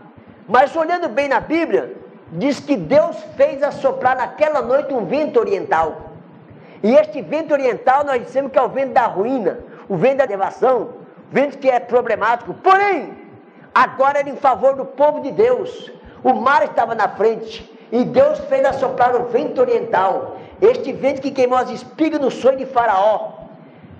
Mas 0.47 0.75
olhando 0.75 1.09
bem 1.09 1.27
na 1.27 1.39
Bíblia, 1.39 1.95
diz 2.31 2.59
que 2.59 2.77
Deus 2.77 3.17
fez 3.35 3.63
assoprar 3.63 4.15
naquela 4.15 4.61
noite 4.61 4.93
um 4.93 5.05
vento 5.05 5.39
oriental. 5.39 6.11
E 6.81 6.93
este 6.93 7.21
vento 7.21 7.53
oriental 7.53 8.03
nós 8.03 8.21
dizemos 8.23 8.51
que 8.51 8.59
é 8.59 8.61
o 8.61 8.69
vento 8.69 8.93
da 8.93 9.05
ruína, 9.05 9.59
o 9.89 9.95
vento 9.95 10.17
da 10.17 10.25
devação, 10.25 10.81
o 10.81 11.33
vento 11.33 11.57
que 11.57 11.69
é 11.69 11.79
problemático. 11.79 12.53
Porém, 12.55 13.17
agora 13.73 14.19
era 14.19 14.29
em 14.29 14.35
favor 14.35 14.75
do 14.75 14.85
povo 14.85 15.21
de 15.21 15.31
Deus. 15.31 15.91
O 16.23 16.33
mar 16.33 16.63
estava 16.63 16.93
na 16.93 17.09
frente 17.09 17.72
e 17.93 18.03
Deus 18.05 18.39
fez 18.49 18.65
assoprar 18.65 19.15
o 19.15 19.25
vento 19.25 19.61
oriental. 19.61 20.37
Este 20.59 20.91
vento 20.91 21.21
que 21.21 21.29
queimou 21.29 21.59
as 21.59 21.69
espigas 21.69 22.19
no 22.19 22.31
sonho 22.31 22.57
de 22.57 22.65
Faraó. 22.65 23.33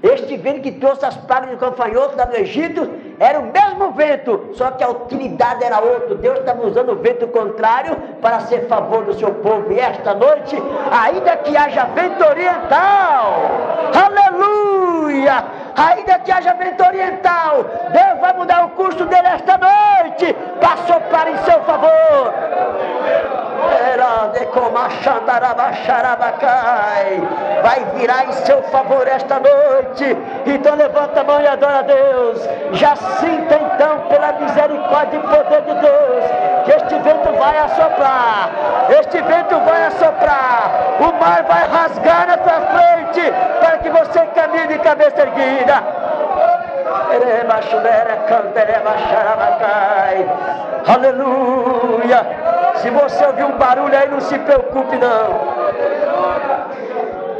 Este 0.01 0.35
vento 0.35 0.62
que 0.62 0.71
trouxe 0.71 1.05
as 1.05 1.15
pragas 1.15 1.51
de 1.51 1.55
gafanhoto 1.57 2.17
lá 2.17 2.25
do 2.25 2.35
Egito 2.35 2.89
era 3.19 3.39
o 3.39 3.43
mesmo 3.43 3.91
vento, 3.91 4.50
só 4.53 4.71
que 4.71 4.83
a 4.83 4.89
utilidade 4.89 5.63
era 5.63 5.79
outra. 5.79 6.15
Deus 6.15 6.39
estava 6.39 6.65
usando 6.65 6.93
o 6.93 6.95
vento 6.95 7.27
contrário 7.27 7.95
para 8.19 8.39
ser 8.41 8.67
favor 8.67 9.05
do 9.05 9.13
seu 9.13 9.31
povo. 9.35 9.71
E 9.71 9.79
esta 9.79 10.15
noite, 10.15 10.57
ainda 10.91 11.38
que 11.38 11.55
haja 11.55 11.85
vento 11.85 12.25
oriental, 12.25 13.43
aleluia! 13.93 15.45
Ainda 15.75 16.19
que 16.19 16.31
haja 16.31 16.53
vento 16.53 16.83
oriental, 16.83 17.63
Deus 17.91 18.19
vai 18.19 18.33
mudar 18.33 18.65
o 18.65 18.69
curso 18.71 19.05
dele 19.05 19.27
esta 19.27 19.57
noite 19.57 20.35
para 20.59 20.77
soprar 20.77 21.27
em 21.27 21.38
seu 21.45 21.61
favor. 21.61 23.52
Vai 27.61 27.85
virar 27.95 28.25
em 28.25 28.31
seu 28.33 28.61
favor 28.63 29.07
esta 29.07 29.39
noite. 29.39 30.17
Então 30.45 30.75
levanta 30.75 31.21
a 31.21 31.23
mão 31.23 31.41
e 31.41 31.47
adora 31.47 31.79
a 31.79 31.81
Deus. 31.81 32.49
Já 32.73 32.95
sinta 32.95 33.55
então 33.55 33.99
pela 34.09 34.33
misericórdia 34.33 35.17
e 35.17 35.21
poder 35.21 35.61
de 35.61 35.73
Deus 35.81 36.53
que 36.63 36.71
este 36.71 36.95
vento 36.99 37.31
vai 37.37 37.57
assoprar. 37.57 38.49
Este 38.99 39.21
vento 39.21 39.59
vai 39.59 39.85
assoprar. 39.85 40.71
O 40.99 41.13
mar 41.19 41.43
vai 41.43 41.67
rasgar 41.67 42.27
na 42.27 42.37
tua 42.37 42.61
frente 42.61 43.31
para 43.59 43.77
que 43.77 43.89
você 43.89 44.25
caminhe 44.27 44.67
de 44.67 44.79
cabeça 44.79 45.21
erguida. 45.21 45.83
Aleluia. 50.87 52.52
Se 52.83 52.89
você 52.89 53.25
ouvir 53.25 53.46
um 53.46 53.57
barulho 53.57 53.98
aí, 53.98 54.09
não 54.09 54.19
se 54.19 54.37
preocupe 54.39 54.98
não. 54.98 55.53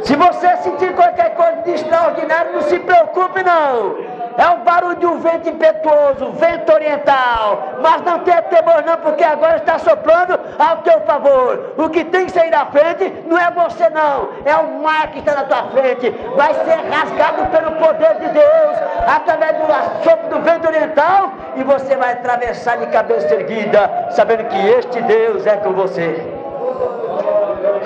Se 0.02 0.16
você 0.16 0.56
sentir 0.56 0.94
qualquer 0.94 1.34
coisa 1.34 1.60
de 1.60 1.72
extraordinário, 1.72 2.54
não 2.54 2.62
se 2.62 2.78
preocupe 2.78 3.42
não. 3.42 4.13
É 4.36 4.48
um 4.48 4.64
barulho 4.64 4.96
de 4.96 5.06
um 5.06 5.18
vento 5.20 5.48
impetuoso, 5.48 6.32
vento 6.32 6.72
oriental. 6.72 7.74
Mas 7.80 8.02
não 8.02 8.18
tenha 8.20 8.42
temor 8.42 8.82
não, 8.84 8.96
porque 8.96 9.22
agora 9.22 9.56
está 9.56 9.78
soprando 9.78 10.38
ao 10.58 10.78
teu 10.78 11.00
favor. 11.02 11.74
O 11.76 11.88
que 11.88 12.04
tem 12.04 12.26
que 12.26 12.32
sair 12.32 12.50
da 12.50 12.66
frente 12.66 13.12
não 13.26 13.38
é 13.38 13.50
você 13.50 13.88
não, 13.90 14.28
é 14.44 14.56
o 14.56 14.82
mar 14.82 15.08
que 15.12 15.20
está 15.20 15.34
na 15.34 15.44
tua 15.44 15.64
frente. 15.68 16.10
Vai 16.36 16.52
ser 16.54 16.76
rasgado 16.90 17.46
pelo 17.50 17.72
poder 17.72 18.14
de 18.14 18.28
Deus, 18.28 18.76
através 19.06 19.56
do 19.58 19.72
assopro 19.72 20.28
do 20.28 20.40
vento 20.42 20.66
oriental, 20.66 21.32
e 21.56 21.62
você 21.62 21.94
vai 21.96 22.12
atravessar 22.12 22.78
de 22.78 22.86
cabeça 22.86 23.32
erguida, 23.34 24.08
sabendo 24.10 24.44
que 24.48 24.68
este 24.68 25.00
Deus 25.02 25.46
é 25.46 25.56
com 25.58 25.72
você. 25.72 26.22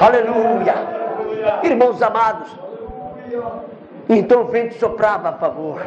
Aleluia. 0.00 0.74
Irmãos 1.62 2.00
amados, 2.02 2.48
então 4.08 4.42
o 4.42 4.44
vento 4.46 4.74
soprava 4.74 5.30
a 5.30 5.32
favor. 5.32 5.80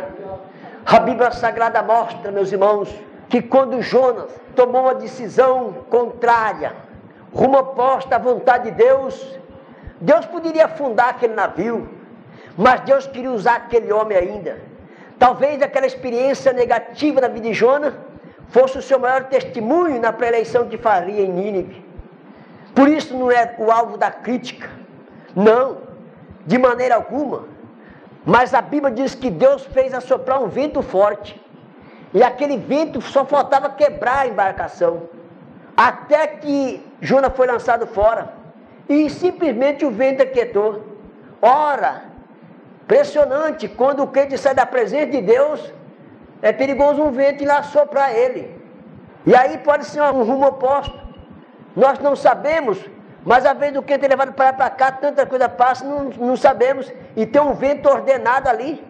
A 0.86 1.00
Bíblia 1.00 1.32
Sagrada 1.32 1.82
mostra, 1.84 2.32
meus 2.32 2.52
irmãos, 2.52 2.90
que 3.30 3.42
quando 3.42 3.82
Jonas 3.82 4.30
tomou 4.56 4.82
uma 4.82 4.96
decisão 4.96 5.74
contrária, 5.90 6.74
rumo 7.34 7.60
oposta 7.60 8.16
à 8.16 8.20
vontade 8.20 8.72
de 8.72 8.72
Deus, 8.72 9.40
Deus 10.00 10.26
poderia 10.26 10.66
afundar 10.66 11.10
aquele 11.10 11.34
navio, 11.34 11.88
mas 12.58 12.82
Deus 12.82 13.08
queria 13.08 13.32
usar 13.32 13.56
aquele 13.56 13.94
homem 13.94 14.18
ainda. 14.18 14.60
Talvez 15.18 15.62
aquela 15.62 15.86
experiência 15.86 16.52
negativa 16.52 17.22
na 17.22 17.28
vida 17.28 17.48
de 17.48 17.54
Jonas 17.54 17.94
fosse 18.50 18.78
o 18.78 18.82
seu 18.82 19.00
maior 19.00 19.26
testemunho 19.26 20.02
na 20.02 20.12
pré-eleição 20.12 20.68
que 20.68 20.78
faria 20.78 21.24
em 21.24 21.32
Nínive. 21.32 21.86
Por 22.74 22.88
isso 22.88 23.16
não 23.16 23.32
é 23.32 23.56
o 23.60 23.72
alvo 23.72 23.98
da 23.98 24.10
crítica. 24.10 24.70
Não, 25.36 25.78
de 26.46 26.58
maneira 26.58 26.96
alguma. 26.96 27.46
Mas 28.26 28.54
a 28.54 28.62
Bíblia 28.62 28.94
diz 28.94 29.16
que 29.16 29.30
Deus 29.30 29.66
fez 29.66 29.94
assoprar 29.94 30.42
um 30.42 30.48
vento 30.48 30.82
forte. 30.82 31.42
E 32.14 32.22
aquele 32.22 32.58
vento 32.58 33.02
só 33.02 33.26
faltava 33.26 33.70
quebrar 33.70 34.20
a 34.20 34.28
embarcação. 34.28 35.04
Até 35.76 36.28
que 36.28 36.86
Jonas 37.00 37.34
foi 37.36 37.48
lançado 37.48 37.88
fora. 37.88 38.34
E 38.88 39.10
simplesmente 39.10 39.86
o 39.86 39.92
vento 39.92 40.22
aquietou. 40.22 40.84
Ora, 41.42 42.04
impressionante, 42.84 43.68
quando 43.68 44.04
o 44.04 44.08
crente 44.08 44.38
sai 44.38 44.54
da 44.54 44.66
presença 44.66 45.08
de 45.08 45.22
Deus, 45.22 45.74
é 46.42 46.52
perigoso 46.52 47.02
um 47.02 47.12
vento 47.12 47.44
ir 47.44 47.48
lá 47.48 47.64
soprar 47.64 48.14
ele. 48.16 48.62
E 49.26 49.36
aí 49.36 49.58
pode 49.60 49.86
ser 49.86 50.02
um 50.02 50.24
rumo 50.24 50.46
oposto. 50.46 51.00
Nós 51.76 52.00
não 52.00 52.16
sabemos 52.16 52.78
mas 53.24 53.46
a 53.46 53.54
vez 53.54 53.72
do 53.74 53.84
que 53.84 53.98
ter 53.98 54.08
levado 54.08 54.34
para 54.34 54.52
para 54.54 54.70
cá, 54.70 54.92
tanta 54.92 55.26
coisa 55.26 55.48
passa, 55.48 55.86
não, 55.86 56.06
não 56.06 56.36
sabemos. 56.36 56.92
E 57.16 57.26
tem 57.26 57.42
um 57.42 57.54
vento 57.54 57.88
ordenado 57.88 58.50
ali. 58.50 58.84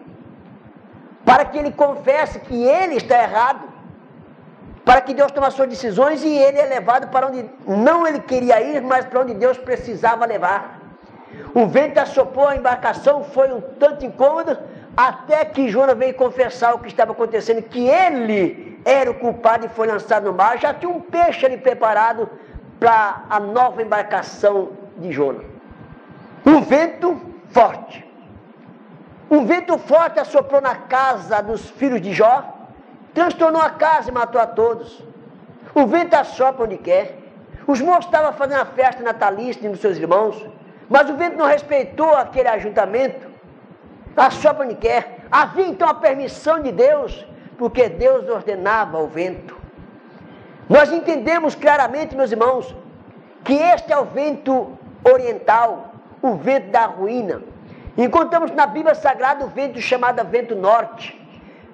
Para 1.24 1.44
que 1.44 1.58
ele 1.58 1.70
confesse 1.70 2.40
que 2.40 2.64
ele 2.64 2.96
está 2.96 3.22
errado. 3.22 3.68
Para 4.84 5.00
que 5.00 5.14
Deus 5.14 5.30
tome 5.30 5.46
as 5.46 5.54
suas 5.54 5.68
decisões 5.68 6.24
e 6.24 6.34
ele 6.34 6.58
é 6.58 6.66
levado 6.66 7.08
para 7.08 7.26
onde 7.26 7.48
não 7.66 8.06
ele 8.06 8.20
queria 8.20 8.60
ir, 8.60 8.80
mas 8.82 9.04
para 9.04 9.20
onde 9.20 9.34
Deus 9.34 9.58
precisava 9.58 10.24
levar. 10.26 10.80
O 11.54 11.66
vento 11.66 11.98
assoprou 11.98 12.48
a 12.48 12.56
embarcação, 12.56 13.22
foi 13.22 13.52
um 13.52 13.60
tanto 13.60 14.04
incômodo, 14.04 14.58
até 14.96 15.44
que 15.44 15.68
Jonas 15.68 15.96
veio 15.96 16.14
confessar 16.14 16.74
o 16.74 16.78
que 16.78 16.88
estava 16.88 17.12
acontecendo, 17.12 17.62
que 17.62 17.86
ele 17.86 18.80
era 18.84 19.10
o 19.10 19.14
culpado 19.14 19.66
e 19.66 19.68
foi 19.68 19.86
lançado 19.86 20.24
no 20.24 20.32
mar. 20.32 20.58
Já 20.58 20.74
tinha 20.74 20.90
um 20.90 21.00
peixe 21.00 21.46
ali 21.46 21.56
preparado 21.56 22.28
para 22.82 23.22
a 23.30 23.38
nova 23.38 23.80
embarcação 23.80 24.70
de 24.96 25.12
Jonas. 25.12 25.46
Um 26.44 26.62
vento 26.62 27.16
forte. 27.50 28.04
Um 29.30 29.46
vento 29.46 29.78
forte 29.78 30.18
assoprou 30.18 30.60
na 30.60 30.74
casa 30.74 31.40
dos 31.40 31.70
filhos 31.70 32.02
de 32.02 32.12
Jó, 32.12 32.42
transtornou 33.14 33.62
a 33.62 33.70
casa 33.70 34.10
e 34.10 34.12
matou 34.12 34.40
a 34.40 34.48
todos. 34.48 35.00
O 35.72 35.86
vento 35.86 36.14
assopra 36.14 36.64
onde 36.64 36.76
quer. 36.76 37.20
Os 37.68 37.80
moços 37.80 38.06
estavam 38.06 38.32
fazendo 38.32 38.62
a 38.62 38.66
festa 38.66 39.00
natalícia 39.00 39.70
dos 39.70 39.78
seus 39.78 39.96
irmãos. 39.96 40.44
Mas 40.88 41.08
o 41.08 41.14
vento 41.14 41.36
não 41.36 41.46
respeitou 41.46 42.12
aquele 42.16 42.48
ajuntamento, 42.48 43.28
assopra 44.16 44.64
onde 44.64 44.74
quer. 44.74 45.24
Havia 45.30 45.68
então 45.68 45.88
a 45.88 45.94
permissão 45.94 46.60
de 46.60 46.72
Deus, 46.72 47.24
porque 47.56 47.88
Deus 47.88 48.28
ordenava 48.28 48.98
o 48.98 49.06
vento. 49.06 49.51
Nós 50.68 50.92
entendemos 50.92 51.54
claramente, 51.54 52.16
meus 52.16 52.30
irmãos, 52.30 52.74
que 53.44 53.54
este 53.54 53.92
é 53.92 53.98
o 53.98 54.04
vento 54.04 54.78
oriental, 55.04 55.92
o 56.20 56.34
vento 56.34 56.70
da 56.70 56.86
ruína. 56.86 57.42
Encontramos 57.96 58.50
na 58.52 58.66
Bíblia 58.66 58.94
Sagrada 58.94 59.44
o 59.44 59.48
vento 59.48 59.80
chamado 59.80 60.24
vento 60.24 60.54
norte. 60.54 61.20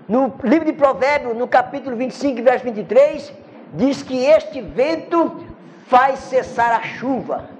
No 0.08 0.34
livro 0.42 0.64
de 0.64 0.72
Provérbios, 0.72 1.36
no 1.36 1.46
capítulo 1.46 1.94
25, 1.94 2.42
verso 2.42 2.64
23, 2.64 3.32
diz 3.74 4.02
que 4.02 4.24
este 4.24 4.60
vento 4.60 5.44
faz 5.86 6.20
cessar 6.20 6.72
a 6.72 6.82
chuva. 6.82 7.50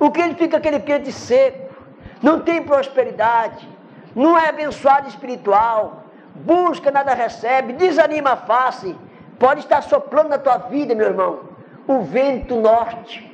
O 0.00 0.10
que 0.10 0.20
ele 0.20 0.34
fica 0.34 0.56
aquele 0.56 0.80
crente 0.80 1.12
seco, 1.12 1.74
não 2.22 2.40
tem 2.40 2.62
prosperidade, 2.62 3.68
não 4.14 4.38
é 4.38 4.48
abençoado 4.48 5.08
espiritual, 5.08 6.04
busca, 6.34 6.90
nada 6.90 7.14
recebe, 7.14 7.72
desanima 7.72 8.30
a 8.30 8.36
face, 8.36 8.96
pode 9.38 9.60
estar 9.60 9.82
soprando 9.82 10.28
na 10.28 10.38
tua 10.38 10.58
vida, 10.58 10.94
meu 10.94 11.06
irmão, 11.06 11.40
o 11.86 12.02
vento 12.02 12.56
norte. 12.56 13.24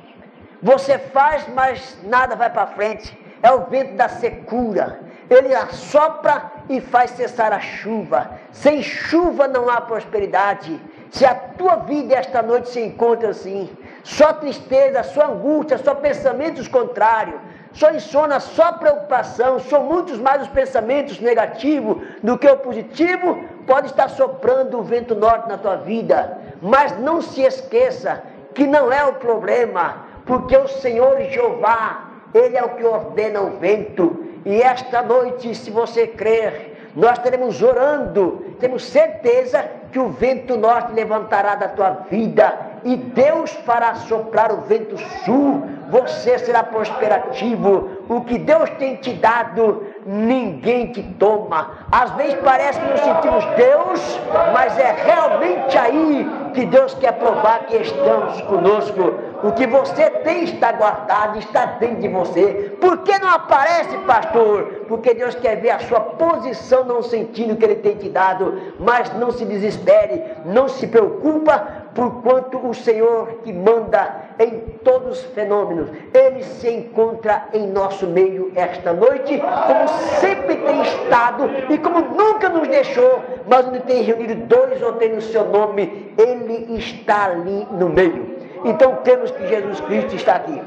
Você 0.61 0.97
faz, 0.97 1.47
mas 1.49 1.97
nada 2.03 2.35
vai 2.35 2.49
para 2.49 2.67
frente. 2.67 3.17
É 3.43 3.51
o 3.51 3.65
vento 3.65 3.95
da 3.95 4.07
secura. 4.07 4.99
Ele 5.29 5.53
assopra 5.53 6.51
e 6.69 6.79
faz 6.79 7.11
cessar 7.11 7.51
a 7.51 7.59
chuva. 7.59 8.31
Sem 8.51 8.81
chuva 8.81 9.47
não 9.47 9.69
há 9.69 9.81
prosperidade. 9.81 10.79
Se 11.11 11.25
a 11.25 11.35
tua 11.35 11.77
vida 11.77 12.15
esta 12.15 12.41
noite 12.41 12.69
se 12.69 12.81
encontra 12.81 13.29
assim, 13.29 13.69
só 14.03 14.33
tristeza, 14.33 15.03
só 15.03 15.31
angústia, 15.31 15.77
só 15.77 15.95
pensamentos 15.95 16.67
contrários, 16.67 17.39
só 17.73 17.91
insônia, 17.91 18.39
só 18.39 18.73
preocupação, 18.73 19.59
são 19.59 19.83
muitos 19.83 20.17
mais 20.19 20.43
os 20.43 20.47
pensamentos 20.47 21.19
negativos 21.19 21.97
do 22.23 22.37
que 22.37 22.47
o 22.47 22.57
positivo, 22.57 23.43
pode 23.65 23.87
estar 23.87 24.09
soprando 24.09 24.79
o 24.79 24.83
vento 24.83 25.15
norte 25.15 25.47
na 25.47 25.57
tua 25.57 25.75
vida. 25.77 26.37
Mas 26.61 26.97
não 26.99 27.21
se 27.21 27.41
esqueça 27.41 28.23
que 28.53 28.65
não 28.65 28.91
é 28.91 29.03
o 29.05 29.13
problema 29.13 30.05
porque 30.25 30.57
o 30.57 30.67
Senhor 30.67 31.21
Jeová, 31.29 32.09
Ele 32.33 32.57
é 32.57 32.63
o 32.63 32.69
que 32.69 32.83
ordena 32.83 33.41
o 33.41 33.57
vento. 33.57 34.23
E 34.43 34.61
esta 34.61 35.01
noite, 35.01 35.53
se 35.55 35.71
você 35.71 36.07
crer, 36.07 36.91
nós 36.95 37.17
teremos 37.19 37.61
orando, 37.61 38.55
temos 38.59 38.85
certeza 38.85 39.69
que 39.91 39.99
o 39.99 40.09
vento 40.09 40.57
norte 40.57 40.93
levantará 40.93 41.55
da 41.55 41.67
tua 41.67 41.89
vida 42.09 42.53
e 42.83 42.95
Deus 42.95 43.51
fará 43.51 43.95
soprar 43.95 44.51
o 44.51 44.61
vento 44.61 44.97
sul. 45.25 45.63
Você 45.89 46.37
será 46.39 46.63
prosperativo. 46.63 47.89
O 48.07 48.21
que 48.21 48.37
Deus 48.37 48.69
tem 48.71 48.95
te 48.95 49.13
dado, 49.13 49.85
ninguém 50.05 50.91
te 50.91 51.01
toma. 51.17 51.71
Às 51.91 52.11
vezes 52.11 52.35
parece 52.43 52.79
que 52.79 52.87
não 52.87 52.97
sentimos 52.97 53.45
Deus, 53.55 54.19
mas 54.53 54.77
é 54.77 54.91
realmente 54.91 55.77
aí 55.77 56.29
que 56.53 56.65
Deus 56.65 56.93
quer 56.93 57.13
provar 57.13 57.65
que 57.65 57.75
estamos 57.77 58.39
conosco. 58.41 59.01
O 59.43 59.51
que 59.51 59.67
você 59.67 60.09
tem 60.09 60.43
está 60.43 60.71
guardado, 60.71 61.39
está 61.39 61.65
dentro 61.65 62.01
de 62.01 62.07
você. 62.07 62.75
Por 62.79 62.99
que 62.99 63.17
não 63.19 63.29
aparece, 63.29 63.97
pastor? 63.99 64.85
Porque 64.87 65.13
Deus 65.13 65.35
quer 65.35 65.55
ver 65.57 65.71
a 65.71 65.79
sua 65.79 65.99
posição, 65.99 66.85
não 66.85 67.01
sentindo 67.01 67.53
o 67.53 67.57
que 67.57 67.65
Ele 67.65 67.75
tem 67.75 67.95
te 67.95 68.09
dado. 68.09 68.73
Mas 68.79 69.11
não 69.15 69.31
se 69.31 69.43
desespere, 69.43 70.23
não 70.45 70.67
se 70.67 70.87
preocupa, 70.87 71.84
porquanto 71.95 72.57
o 72.57 72.73
Senhor 72.73 73.39
que 73.41 73.53
manda 73.53 74.25
em 74.37 74.59
todos 74.83 75.19
os 75.19 75.25
fenômenos, 75.31 75.89
Ele 76.13 76.43
se 76.43 76.69
encontra 76.69 77.47
em 77.53 77.67
nosso 77.67 78.05
meio 78.05 78.51
esta 78.53 78.91
noite, 78.91 79.39
como 79.39 79.87
sempre 80.19 80.57
tem 80.57 80.81
estado 80.81 81.49
e 81.69 81.77
como 81.77 82.01
nunca 82.01 82.49
nos 82.49 82.67
deixou, 82.67 83.23
mas 83.47 83.65
onde 83.65 83.79
tem 83.79 84.03
reunido 84.03 84.35
dois 84.45 84.81
ou 84.83 84.93
três 84.93 85.15
no 85.15 85.21
seu 85.21 85.45
nome, 85.45 86.13
Ele 86.17 86.77
está 86.77 87.27
ali 87.27 87.65
no 87.71 87.87
meio. 87.87 88.35
Então 88.65 88.97
temos 88.97 89.31
que 89.31 89.47
Jesus 89.47 89.79
Cristo 89.79 90.15
está 90.15 90.35
aqui. 90.35 90.61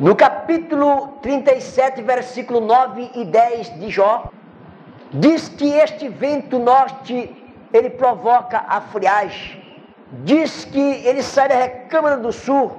No 0.00 0.16
capítulo 0.16 1.18
37, 1.22 2.02
versículo 2.02 2.60
9 2.60 3.10
e 3.14 3.24
10 3.24 3.78
de 3.78 3.88
Jó, 3.88 4.30
diz 5.12 5.48
que 5.48 5.72
este 5.72 6.08
vento 6.08 6.58
norte 6.58 7.30
ele 7.72 7.90
provoca 7.90 8.64
a 8.68 8.80
friagem 8.80 9.65
diz 10.10 10.64
que 10.64 11.06
ele 11.06 11.22
sai 11.22 11.48
da 11.48 11.56
recâmara 11.56 12.16
do 12.16 12.32
sul 12.32 12.76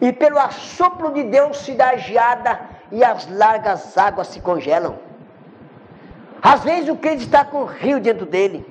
e 0.00 0.12
pelo 0.12 0.38
assopro 0.38 1.12
de 1.12 1.24
Deus 1.24 1.58
se 1.58 1.72
dá 1.72 1.96
geada 1.96 2.60
e 2.92 3.02
as 3.02 3.28
largas 3.30 3.96
águas 3.96 4.28
se 4.28 4.40
congelam. 4.40 4.98
Às 6.42 6.62
vezes 6.62 6.88
o 6.88 6.96
crente 6.96 7.24
está 7.24 7.44
com 7.44 7.62
o 7.62 7.64
rio 7.64 7.98
dentro 7.98 8.26
dele, 8.26 8.66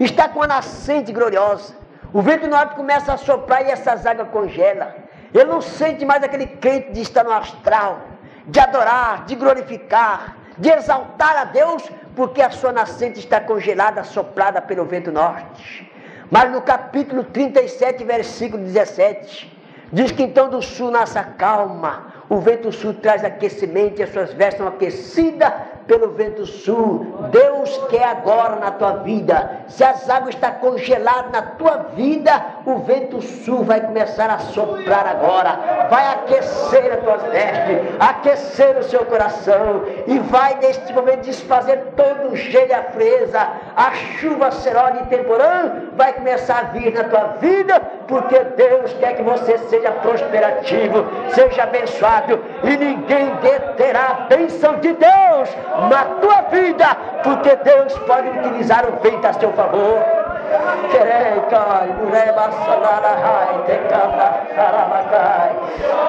está 0.00 0.28
com 0.28 0.42
a 0.42 0.46
nascente 0.46 1.12
gloriosa. 1.12 1.76
O 2.12 2.22
vento 2.22 2.46
norte 2.48 2.74
começa 2.74 3.12
a 3.12 3.18
soprar 3.18 3.66
e 3.66 3.70
essas 3.70 4.06
águas 4.06 4.28
congelam. 4.30 4.88
Ele 5.32 5.44
não 5.44 5.60
sente 5.60 6.04
mais 6.06 6.22
aquele 6.22 6.46
crente 6.46 6.92
de 6.92 7.02
estar 7.02 7.22
no 7.22 7.32
astral, 7.32 8.00
de 8.46 8.58
adorar, 8.58 9.26
de 9.26 9.34
glorificar, 9.34 10.36
de 10.56 10.70
exaltar 10.70 11.36
a 11.36 11.44
Deus, 11.44 11.88
porque 12.16 12.40
a 12.40 12.50
sua 12.50 12.72
nascente 12.72 13.18
está 13.18 13.40
congelada, 13.40 14.02
soprada 14.02 14.62
pelo 14.62 14.86
vento 14.86 15.12
norte. 15.12 15.87
Mas 16.30 16.50
no 16.52 16.60
capítulo 16.60 17.24
37, 17.24 18.04
versículo 18.04 18.62
17, 18.62 19.50
diz 19.92 20.12
que 20.12 20.22
então 20.22 20.50
do 20.50 20.60
sul 20.60 20.90
nasce 20.90 21.18
a 21.18 21.24
calma, 21.24 22.12
o 22.28 22.36
vento 22.36 22.70
sul 22.70 22.92
traz 22.92 23.24
aquecimento 23.24 24.00
e 24.00 24.02
as 24.02 24.12
suas 24.12 24.34
vestes 24.34 24.58
são 24.58 24.68
aquecidas 24.68 25.50
pelo 25.86 26.10
vento 26.10 26.44
sul. 26.44 27.28
Deus 27.30 27.78
quer 27.88 28.04
agora 28.04 28.56
na 28.56 28.70
tua 28.70 28.96
vida. 28.98 29.62
Se 29.68 29.82
as 29.82 30.08
águas 30.10 30.34
estão 30.34 30.52
congeladas 30.56 31.32
na 31.32 31.40
tua 31.40 31.76
vida, 31.94 32.44
o 32.68 32.78
vento 32.80 33.22
sul 33.22 33.64
vai 33.64 33.80
começar 33.80 34.28
a 34.30 34.38
soprar 34.38 35.06
agora. 35.06 35.88
Vai 35.90 36.06
aquecer 36.12 36.92
as 36.92 37.00
tuas 37.00 37.22
vestes, 37.32 37.96
aquecer 37.98 38.76
o 38.76 38.82
seu 38.82 39.04
coração 39.06 39.84
e 40.06 40.18
vai 40.18 40.56
neste 40.56 40.92
momento 40.92 41.22
desfazer 41.22 41.78
todo 41.96 42.32
o 42.32 42.36
gelo 42.36 42.68
e 42.68 42.74
a 42.74 42.82
fresa. 42.84 43.48
A 43.74 43.92
chuva 43.92 44.50
serônia 44.50 45.02
e 45.02 45.06
temporã 45.06 45.88
vai 45.96 46.12
começar 46.12 46.58
a 46.58 46.62
vir 46.64 46.92
na 46.92 47.04
tua 47.04 47.36
vida, 47.40 47.80
porque 48.06 48.38
Deus 48.38 48.92
quer 48.94 49.16
que 49.16 49.22
você 49.22 49.56
seja 49.58 49.90
prosperativo, 49.92 51.06
seja 51.30 51.62
abençoado 51.62 52.38
e 52.64 52.76
ninguém 52.76 53.34
deterá 53.36 54.06
a 54.06 54.14
bênção 54.34 54.76
de 54.76 54.92
Deus 54.92 55.56
na 55.88 56.04
tua 56.20 56.42
vida, 56.50 56.86
porque 57.22 57.56
Deus 57.56 57.96
pode 58.00 58.28
utilizar 58.28 58.84
o 58.86 59.00
vento 59.00 59.26
a 59.26 59.32
seu 59.32 59.52
favor. 59.52 60.27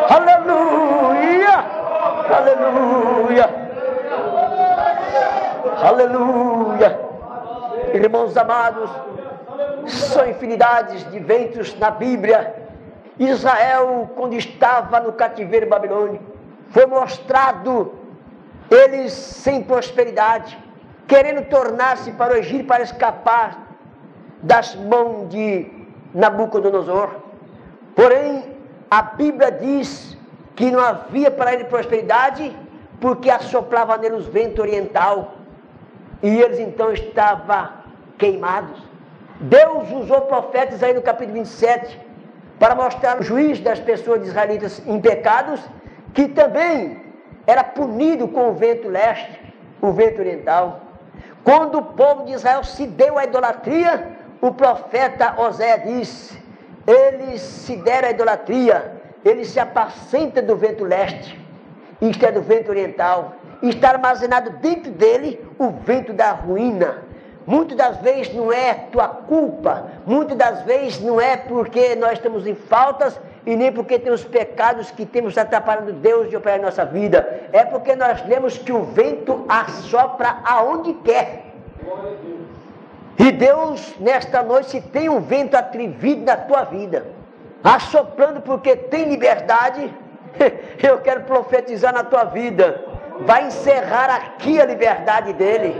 Aleluia! 0.10 1.56
Aleluia! 2.38 3.50
Aleluia! 5.84 7.00
Irmãos 7.94 8.38
amados, 8.38 8.90
são 9.88 10.30
infinidades 10.30 11.10
de 11.12 11.20
ventos 11.20 11.78
na 11.78 11.92
Bíblia. 11.92 12.56
Israel, 13.18 14.10
quando 14.16 14.34
estava 14.34 15.00
no 15.02 15.12
cativeiro 15.12 15.68
babilônico, 15.68 16.24
foi 16.70 16.86
mostrado 16.86 17.94
eles 18.72 19.12
sem 19.12 19.62
prosperidade, 19.64 20.58
querendo 21.08 21.46
tornar-se 21.50 22.12
para 22.12 22.34
o 22.34 22.38
Egito 22.38 22.66
para 22.66 22.84
escapar 22.84 23.69
das 24.42 24.76
mãos 24.76 25.30
de 25.30 25.68
Nabucodonosor. 26.14 27.10
Porém, 27.96 28.56
a 28.90 29.02
Bíblia 29.02 29.52
diz 29.52 30.18
que 30.56 30.72
não 30.72 30.80
havia 30.80 31.30
para 31.30 31.54
ele 31.54 31.66
prosperidade, 31.66 32.56
porque 33.00 33.30
assoplava 33.30 33.98
neles 33.98 34.26
vento 34.26 34.62
oriental, 34.62 35.36
e 36.22 36.42
eles 36.42 36.60
então 36.60 36.92
estavam 36.92 37.70
queimados. 38.18 38.82
Deus 39.40 39.90
usou 39.92 40.22
profetas 40.22 40.84
aí 40.84 40.94
no 40.94 41.02
capítulo 41.02 41.38
27 41.38 41.98
para 42.60 42.76
mostrar 42.76 43.20
o 43.20 43.24
juízo 43.24 43.62
das 43.64 43.80
pessoas 43.80 44.28
israelitas 44.28 44.82
em 44.86 45.00
pecados, 45.00 45.62
que 46.14 46.28
também 46.28 47.02
era 47.48 47.64
punido 47.64 48.28
com 48.28 48.50
o 48.50 48.54
vento 48.54 48.90
leste, 48.90 49.40
o 49.82 49.92
vento 49.94 50.20
oriental. 50.20 50.82
Quando 51.42 51.78
o 51.78 51.84
povo 51.84 52.26
de 52.26 52.34
Israel 52.34 52.64
se 52.66 52.86
deu 52.86 53.18
à 53.18 53.24
idolatria, 53.24 54.19
o 54.42 54.52
profeta 54.52 55.36
Osé 55.42 55.78
disse: 55.78 56.38
eles 56.88 57.42
se 57.42 57.76
deram 57.76 58.08
à 58.08 58.12
idolatria, 58.12 58.94
eles 59.24 59.50
se 59.50 59.60
apacentam 59.60 60.44
do 60.44 60.56
vento 60.56 60.84
leste, 60.84 61.40
isto 62.02 62.26
é 62.26 62.32
do 62.32 62.42
vento 62.42 62.70
oriental, 62.70 63.36
está 63.62 63.90
armazenado 63.90 64.52
dentro 64.52 64.92
dele 64.92 65.40
o 65.58 65.70
vento 65.70 66.14
da 66.14 66.32
ruína. 66.32 67.10
Muitas 67.46 67.78
das 67.78 67.98
vezes 67.98 68.34
não 68.34 68.54
é 68.54 68.74
tua 68.92 69.08
culpa, 69.08 69.88
muitas 70.06 70.38
das 70.38 70.62
vezes 70.64 71.00
não 71.00 71.20
é 71.20 71.36
porque 71.36 71.96
nós 71.96 72.14
estamos 72.14 72.46
em 72.46 72.54
faltas 72.54 73.20
e 73.46 73.56
nem 73.56 73.72
porque 73.72 73.98
temos 73.98 74.24
pecados 74.24 74.92
que 74.92 75.06
temos 75.06 75.36
atrapalhado 75.38 75.92
Deus 75.94 76.30
de 76.30 76.38
operar 76.38 76.60
em 76.60 76.62
nossa 76.62 76.86
vida. 76.86 77.48
É 77.52 77.66
porque 77.66 77.96
nós 77.96 78.24
lemos 78.28 78.58
que 78.58 78.72
o 78.72 78.84
vento 78.84 79.46
assopra 79.50 80.38
aonde 80.46 80.94
quer. 80.94 81.46
E 83.20 83.32
Deus, 83.34 83.96
nesta 84.00 84.42
noite, 84.42 84.80
tem 84.80 85.10
um 85.10 85.20
vento 85.20 85.56
atrevido 85.56 86.24
na 86.26 86.38
tua 86.38 86.64
vida, 86.64 87.06
assoprando 87.64 88.42
porque 88.42 88.76
tem 88.76 89.10
liberdade. 89.10 89.94
Eu 90.82 91.00
quero 91.00 91.22
profetizar 91.22 91.94
na 91.94 92.04
tua 92.04 92.24
vida 92.24 92.90
vai 93.26 93.46
encerrar 93.46 94.10
aqui 94.10 94.62
a 94.62 94.66
liberdade 94.66 95.34
dele. 95.34 95.76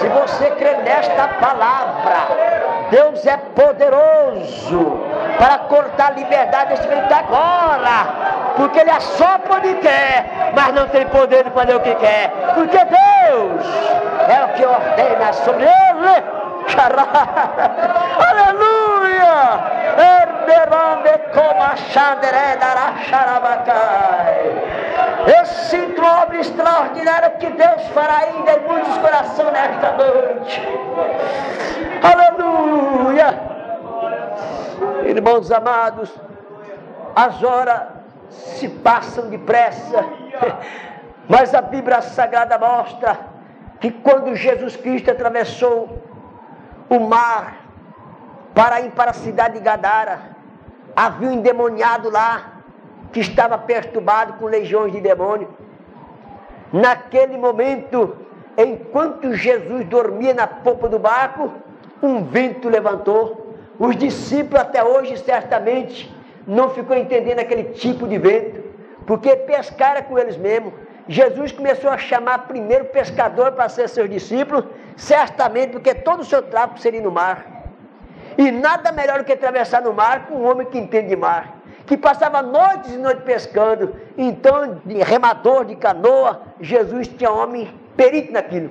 Se 0.00 0.08
você 0.08 0.50
crê 0.52 0.74
nesta 0.78 1.28
palavra, 1.28 2.88
Deus 2.90 3.24
é 3.26 3.36
poderoso 3.36 5.00
para 5.38 5.58
cortar 5.58 6.08
a 6.08 6.10
liberdade 6.10 6.70
deste 6.70 6.88
vento 6.88 7.12
agora, 7.12 8.54
porque 8.56 8.80
ele 8.80 8.90
assopra 8.90 9.56
onde 9.56 9.74
quer, 9.74 10.52
mas 10.54 10.74
não 10.74 10.88
tem 10.88 11.06
poder 11.06 11.44
de 11.44 11.50
fazer 11.50 11.74
o 11.74 11.80
que 11.80 11.94
quer, 11.94 12.30
porque 12.54 12.78
Deus 12.78 13.66
é 14.28 14.44
o 14.44 14.48
que 14.54 14.64
ordena 14.64 15.32
sobre 15.32 15.64
ele. 15.64 16.33
Aleluia! 18.30 18.64
Esse 25.42 25.94
obra 26.04 26.38
extraordinária 26.38 27.30
que 27.30 27.50
Deus 27.50 27.82
fará 27.94 28.18
ainda 28.18 28.52
em 28.52 28.60
muitos 28.68 28.96
corações 28.98 29.52
nesta 29.52 29.92
noite. 29.92 30.62
Aleluia! 32.02 33.40
Irmãos 35.06 35.50
amados, 35.50 36.12
as 37.14 37.42
horas 37.42 37.82
se 38.28 38.68
passam 38.68 39.30
depressa, 39.30 40.04
mas 41.28 41.54
a 41.54 41.62
Bíblia 41.62 42.02
Sagrada 42.02 42.58
mostra 42.58 43.18
que 43.80 43.90
quando 43.90 44.34
Jesus 44.34 44.76
Cristo 44.76 45.10
atravessou 45.10 46.02
o 46.88 47.00
mar 47.00 47.64
para 48.54 48.80
ir 48.80 48.90
para 48.92 49.10
a 49.10 49.14
cidade 49.14 49.54
de 49.54 49.60
Gadara, 49.60 50.20
havia 50.94 51.28
um 51.28 51.32
endemoniado 51.32 52.08
lá 52.08 52.52
que 53.12 53.20
estava 53.20 53.58
perturbado 53.58 54.34
com 54.34 54.46
legiões 54.46 54.92
de 54.92 55.00
demônio. 55.00 55.48
Naquele 56.72 57.36
momento, 57.36 58.16
enquanto 58.56 59.34
Jesus 59.34 59.84
dormia 59.86 60.34
na 60.34 60.46
popa 60.46 60.88
do 60.88 60.98
barco, 60.98 61.52
um 62.02 62.24
vento 62.24 62.68
levantou. 62.68 63.56
Os 63.78 63.96
discípulos 63.96 64.60
até 64.60 64.82
hoje 64.84 65.16
certamente 65.18 66.14
não 66.46 66.70
ficou 66.70 66.96
entendendo 66.96 67.40
aquele 67.40 67.64
tipo 67.74 68.06
de 68.06 68.18
vento, 68.18 68.62
porque 69.06 69.34
pescara 69.34 70.02
com 70.02 70.18
eles 70.18 70.36
mesmos. 70.36 70.72
Jesus 71.08 71.52
começou 71.52 71.90
a 71.90 71.98
chamar 71.98 72.46
primeiro 72.46 72.86
pescador 72.86 73.52
para 73.52 73.68
ser 73.68 73.88
seus 73.88 74.08
discípulos, 74.08 74.64
certamente 74.96 75.72
porque 75.72 75.94
todo 75.94 76.20
o 76.20 76.24
seu 76.24 76.42
tráfico 76.42 76.80
seria 76.80 77.02
no 77.02 77.10
mar. 77.10 77.46
E 78.38 78.50
nada 78.50 78.90
melhor 78.90 79.18
do 79.18 79.24
que 79.24 79.32
atravessar 79.32 79.82
no 79.82 79.92
mar 79.92 80.26
com 80.26 80.36
um 80.36 80.50
homem 80.50 80.66
que 80.66 80.78
entende 80.78 81.08
de 81.08 81.16
mar, 81.16 81.58
que 81.86 81.96
passava 81.96 82.42
noites 82.42 82.94
e 82.94 82.96
noites 82.96 83.22
pescando. 83.22 83.94
Então, 84.16 84.80
de 84.84 84.94
remador 85.02 85.64
de 85.64 85.76
canoa, 85.76 86.42
Jesus 86.60 87.06
tinha 87.06 87.30
homem 87.30 87.72
perito 87.96 88.32
naquilo, 88.32 88.70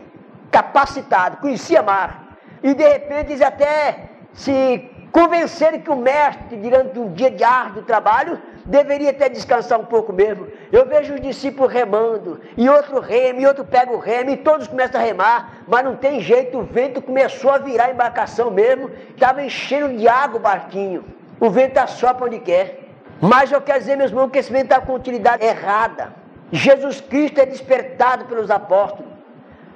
capacitado, 0.52 1.38
conhecia 1.38 1.82
mar. 1.82 2.38
E 2.62 2.74
de 2.74 2.88
repente 2.88 3.32
eles 3.32 3.42
até 3.42 4.10
se 4.34 4.90
convencerem 5.12 5.80
que 5.80 5.92
o 5.92 5.96
mestre, 5.96 6.58
durante 6.58 6.98
um 6.98 7.14
dia 7.14 7.30
de 7.30 7.44
árduo 7.44 7.84
trabalho, 7.84 8.42
deveria 8.66 9.10
até 9.10 9.30
descansar 9.30 9.80
um 9.80 9.86
pouco 9.86 10.14
mesmo. 10.14 10.48
Eu 10.72 10.86
vejo 10.86 11.14
os 11.14 11.22
discípulos 11.22 11.72
remando, 11.72 12.40
e 12.56 12.70
outro 12.70 13.00
rema, 13.00 13.40
e 13.40 13.46
outro 13.46 13.66
pega 13.66 13.92
o 13.92 14.00
remo, 14.00 14.30
e 14.32 14.38
todos 14.38 14.68
começam 14.68 15.00
a 15.00 15.04
remar, 15.04 15.64
mas 15.68 15.84
não 15.84 15.96
tem 15.96 16.22
jeito, 16.22 16.60
o 16.60 16.64
vento 16.64 17.02
começou 17.02 17.52
a 17.52 17.58
virar 17.58 17.86
a 17.86 17.92
embarcação 17.92 18.50
mesmo, 18.50 18.90
estava 19.10 19.44
enchendo 19.44 19.98
de 19.98 20.08
água 20.08 20.38
o 20.38 20.42
barquinho. 20.42 21.04
O 21.40 21.50
vento 21.50 21.78
assopra 21.78 22.26
onde 22.26 22.40
quer. 22.40 22.80
Mas 23.22 23.52
eu 23.52 23.62
quero 23.62 23.80
dizer, 23.80 23.96
meus 23.96 24.12
irmãos, 24.12 24.30
que 24.30 24.40
esse 24.40 24.52
vento 24.52 24.66
está 24.66 24.82
com 24.82 24.94
utilidade 24.94 25.46
errada. 25.46 26.14
Jesus 26.52 27.02
Cristo 27.02 27.40
é 27.40 27.46
despertado 27.46 28.26
pelos 28.26 28.52
apóstolos. 28.52 29.12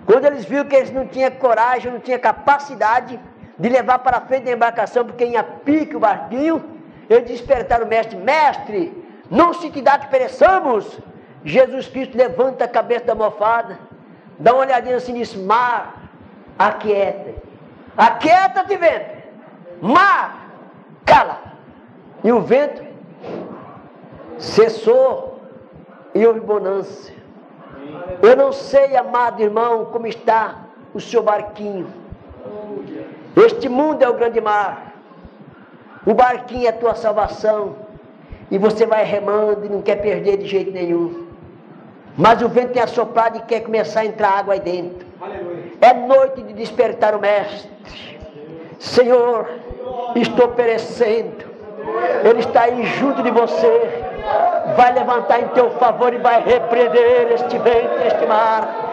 Quando 0.06 0.26
eles 0.26 0.46
viram 0.46 0.66
que 0.66 0.76
eles 0.76 0.92
não 0.92 1.08
tinham 1.08 1.32
coragem, 1.32 1.92
não 1.92 2.00
tinham 2.00 2.20
capacidade 2.20 3.20
de 3.58 3.70
levar 3.70 4.00
para 4.00 4.22
frente 4.22 4.44
da 4.44 4.52
embarcação, 4.52 5.04
porque 5.04 5.26
ia 5.26 5.44
pique 5.44 5.96
o 5.96 6.00
barquinho, 6.00 6.77
eles 7.10 7.30
despertaram 7.30 7.86
o 7.86 7.88
mestre, 7.88 8.18
mestre, 8.18 9.06
não 9.30 9.54
se 9.54 9.70
te 9.70 9.82
dá 9.82 9.98
que 9.98 10.08
pereçamos. 10.08 11.00
Jesus 11.44 11.88
Cristo 11.88 12.18
levanta 12.18 12.66
a 12.66 12.68
cabeça 12.68 13.06
da 13.06 13.16
mofada, 13.16 13.78
dá 14.38 14.54
uma 14.54 14.62
olhadinha 14.62 14.98
assim 14.98 15.16
e 15.16 15.20
diz, 15.20 15.36
mar, 15.36 16.10
aquieta. 16.58 17.36
Aquieta-te, 17.96 18.76
vento. 18.76 19.18
Mar, 19.82 20.50
cala. 21.06 21.42
E 22.24 22.32
o 22.32 22.42
vento 22.42 22.84
cessou 24.38 25.40
e 26.14 26.26
houve 26.26 26.40
bonança. 26.40 27.12
Eu 28.22 28.36
não 28.36 28.52
sei, 28.52 28.96
amado 28.96 29.42
irmão, 29.42 29.86
como 29.86 30.08
está 30.08 30.66
o 30.94 31.00
seu 31.00 31.24
barquinho. 31.24 31.88
Este 33.36 33.70
mundo 33.70 34.02
é 34.02 34.10
o 34.10 34.14
grande 34.14 34.42
mar. 34.42 34.87
O 36.08 36.14
barquinho 36.14 36.66
é 36.66 36.70
a 36.70 36.74
tua 36.74 36.96
salvação. 36.96 37.76
E 38.50 38.58
você 38.58 38.86
vai 38.86 39.04
remando 39.04 39.66
e 39.66 39.70
não 39.70 39.82
quer 39.82 39.98
perder 39.98 40.38
de 40.38 40.48
jeito 40.48 40.72
nenhum. 40.72 41.28
Mas 42.16 42.42
o 42.42 42.48
vento 42.48 42.72
tem 42.72 42.82
assoprado 42.82 43.38
e 43.38 43.42
quer 43.42 43.60
começar 43.60 44.00
a 44.00 44.06
entrar 44.06 44.30
água 44.30 44.54
aí 44.54 44.62
dentro. 44.62 45.06
Aleluia. 45.20 45.74
É 45.82 45.94
noite 45.94 46.42
de 46.44 46.54
despertar 46.54 47.14
o 47.14 47.20
Mestre. 47.20 47.70
Senhor, 48.80 49.50
estou 50.16 50.48
perecendo. 50.48 51.46
Ele 52.24 52.40
está 52.40 52.62
aí 52.64 52.86
junto 52.86 53.22
de 53.22 53.30
você. 53.30 53.90
Vai 54.78 54.94
levantar 54.94 55.42
em 55.42 55.48
teu 55.50 55.72
favor 55.72 56.14
e 56.14 56.18
vai 56.20 56.42
repreender 56.42 57.34
este 57.34 57.58
vento, 57.58 58.02
este 58.06 58.26
mar. 58.26 58.87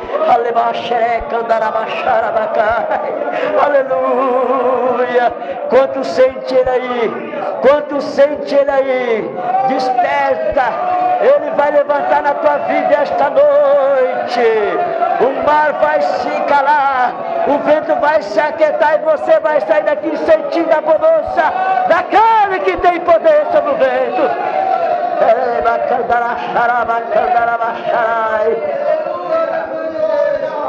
Aleluia. 3.65 5.33
Quanto 5.69 6.05
sente 6.05 6.55
ele 6.55 6.71
aí? 6.71 7.35
Quanto 7.61 8.01
sente 8.01 8.55
ele 8.55 8.71
aí? 8.71 9.35
Desperta. 9.69 10.95
Ele 11.21 11.51
vai 11.57 11.71
levantar 11.71 12.23
na 12.23 12.35
tua 12.35 12.59
vida 12.59 12.95
esta 12.95 13.31
noite. 13.31 14.41
O 15.21 15.47
mar 15.47 15.73
vai 15.81 16.01
se 16.01 16.31
calar. 16.43 17.15
O 17.47 17.59
vento 17.59 17.95
vai 18.01 18.23
se 18.23 18.41
aquietar 18.41 18.95
e 18.95 18.99
você 18.99 19.39
vai 19.41 19.61
sair 19.61 19.85
daqui 19.85 20.17
sentindo 20.17 20.73
a 20.73 20.81
bonança 20.81 21.53
daquele 21.89 22.61
que 22.61 22.77
tem 22.79 23.01
poder 23.01 23.47
sobre 23.53 23.71
o 23.71 23.77
vento. 23.77 24.31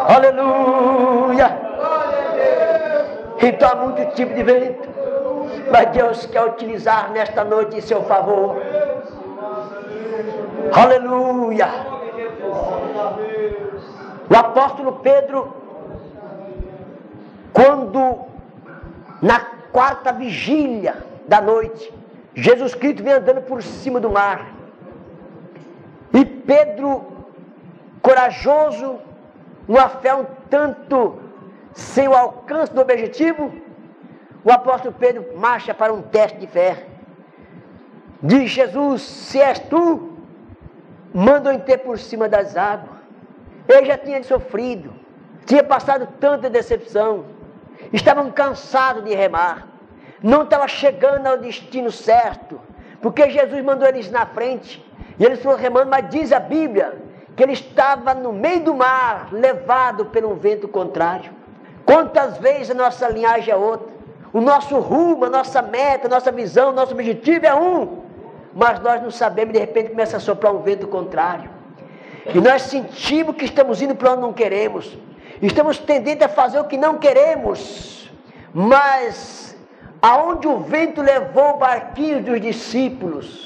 Aleluia. 0.07 1.59
Então 3.41 3.69
há 3.69 3.75
muito 3.75 4.13
tipo 4.13 4.33
de 4.33 4.43
vento. 4.43 4.89
Mas 5.71 5.89
Deus 5.91 6.25
quer 6.27 6.45
utilizar 6.45 7.11
nesta 7.11 7.43
noite 7.43 7.77
em 7.77 7.81
seu 7.81 8.03
favor. 8.03 8.55
Aleluia. 10.71 11.67
O 14.29 14.35
apóstolo 14.35 14.93
Pedro, 14.93 15.53
quando 17.51 18.25
na 19.21 19.39
quarta 19.71 20.11
vigília 20.11 20.95
da 21.27 21.41
noite, 21.41 21.91
Jesus 22.33 22.75
Cristo 22.75 23.03
vem 23.03 23.13
andando 23.13 23.41
por 23.41 23.63
cima 23.63 23.99
do 23.99 24.09
mar. 24.09 24.53
E 26.13 26.23
Pedro, 26.23 27.05
corajoso, 28.01 28.99
uma 29.67 29.89
fé 29.89 30.13
um 30.15 30.25
tanto 30.49 31.19
sem 31.73 32.08
o 32.08 32.13
alcance 32.13 32.73
do 32.73 32.82
objetivo, 32.82 33.51
o 34.43 34.51
apóstolo 34.51 34.93
Pedro 34.97 35.38
marcha 35.38 35.73
para 35.73 35.93
um 35.93 36.01
teste 36.01 36.38
de 36.38 36.47
fé. 36.47 36.86
Diz 38.21 38.51
Jesus: 38.51 39.01
Se 39.01 39.39
és 39.39 39.60
tu, 39.60 40.17
manda 41.13 41.54
eu 41.54 41.60
ter 41.60 41.80
por 41.80 41.97
cima 41.97 42.30
das 42.30 42.56
águas. 42.56 42.95
Ele 43.67 43.86
já 43.86 43.97
tinha 43.97 44.23
sofrido, 44.23 44.93
tinha 45.45 45.63
passado 45.63 46.08
tanta 46.19 46.49
decepção, 46.49 47.25
estavam 47.91 48.32
cansados 48.32 49.04
de 49.04 49.15
remar, 49.15 49.67
não 50.21 50.43
estava 50.43 50.67
chegando 50.67 51.25
ao 51.25 51.39
destino 51.39 51.91
certo, 51.91 52.62
porque 53.01 53.30
Jesus 53.30 53.63
mandou 53.63 53.88
eles 53.88 54.12
na 54.12 54.28
frente, 54.28 54.86
e 55.17 55.25
eles 55.25 55.41
foram 55.41 55.58
remando, 55.58 55.89
mas 55.89 56.08
diz 56.10 56.32
a 56.32 56.39
Bíblia 56.39 57.04
que 57.36 57.43
ele 57.43 57.54
estava 57.54 58.13
no 58.13 58.32
meio 58.32 58.63
do 58.63 58.74
mar, 58.74 59.30
levado 59.32 60.06
pelo 60.06 60.36
vento 60.36 60.67
contrário. 60.67 61.32
Quantas 61.86 62.38
vezes 62.38 62.71
a 62.71 62.74
nossa 62.74 63.08
linhagem 63.10 63.54
é 63.54 63.56
outra? 63.56 63.93
O 64.32 64.41
nosso 64.41 64.80
rumo, 64.80 65.26
a 65.26 65.30
nossa 65.30 65.62
meta, 65.62 66.08
a 66.08 66.10
nossa 66.10 66.32
visão, 66.32 66.69
o 66.69 66.74
nosso 66.74 66.93
objetivo 66.93 67.45
é 67.45 67.54
um. 67.54 68.04
Mas 68.54 68.80
nós 68.80 69.02
não 69.02 69.12
sabemos, 69.12 69.54
de 69.54 69.60
repente 69.60 69.89
começa 69.89 70.17
a 70.17 70.19
soprar 70.19 70.54
um 70.54 70.60
vento 70.60 70.88
contrário. 70.88 71.50
E 72.34 72.39
nós 72.39 72.63
sentimos 72.63 73.36
que 73.36 73.45
estamos 73.45 73.82
indo 73.82 73.95
para 73.95 74.13
onde 74.13 74.21
não 74.21 74.34
queremos. 74.34 74.98
Estamos 75.41 75.78
tendendo 75.78 76.24
a 76.24 76.30
fazer 76.30 76.60
o 76.60 76.63
que 76.63 76.78
não 76.78 76.98
queremos. 76.98 78.10
Mas 78.54 79.56
aonde 80.02 80.48
o 80.48 80.60
vento 80.60 81.02
levou 81.02 81.56
o 81.56 81.58
barquinho 81.58 82.24
dos 82.24 82.39
discípulos, 82.39 83.44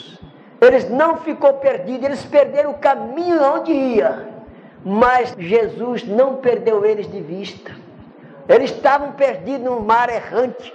eles 0.62 0.90
não 0.90 1.18
ficou 1.18 1.54
perdidos, 1.54 2.06
eles 2.06 2.26
perderam 2.26 2.72
o 2.72 2.78
caminho 2.78 3.42
onde 3.44 3.72
ia. 3.72 4.28
Mas 4.84 5.36
Jesus 5.38 6.06
não 6.06 6.38
perdeu 6.38 6.86
eles 6.86 7.10
de 7.10 7.22
vista. 7.22 7.72
Eles 8.48 8.72
estavam 8.72 9.12
perdidos 9.12 9.64
no 9.64 9.80
mar 9.80 10.10
errante, 10.10 10.74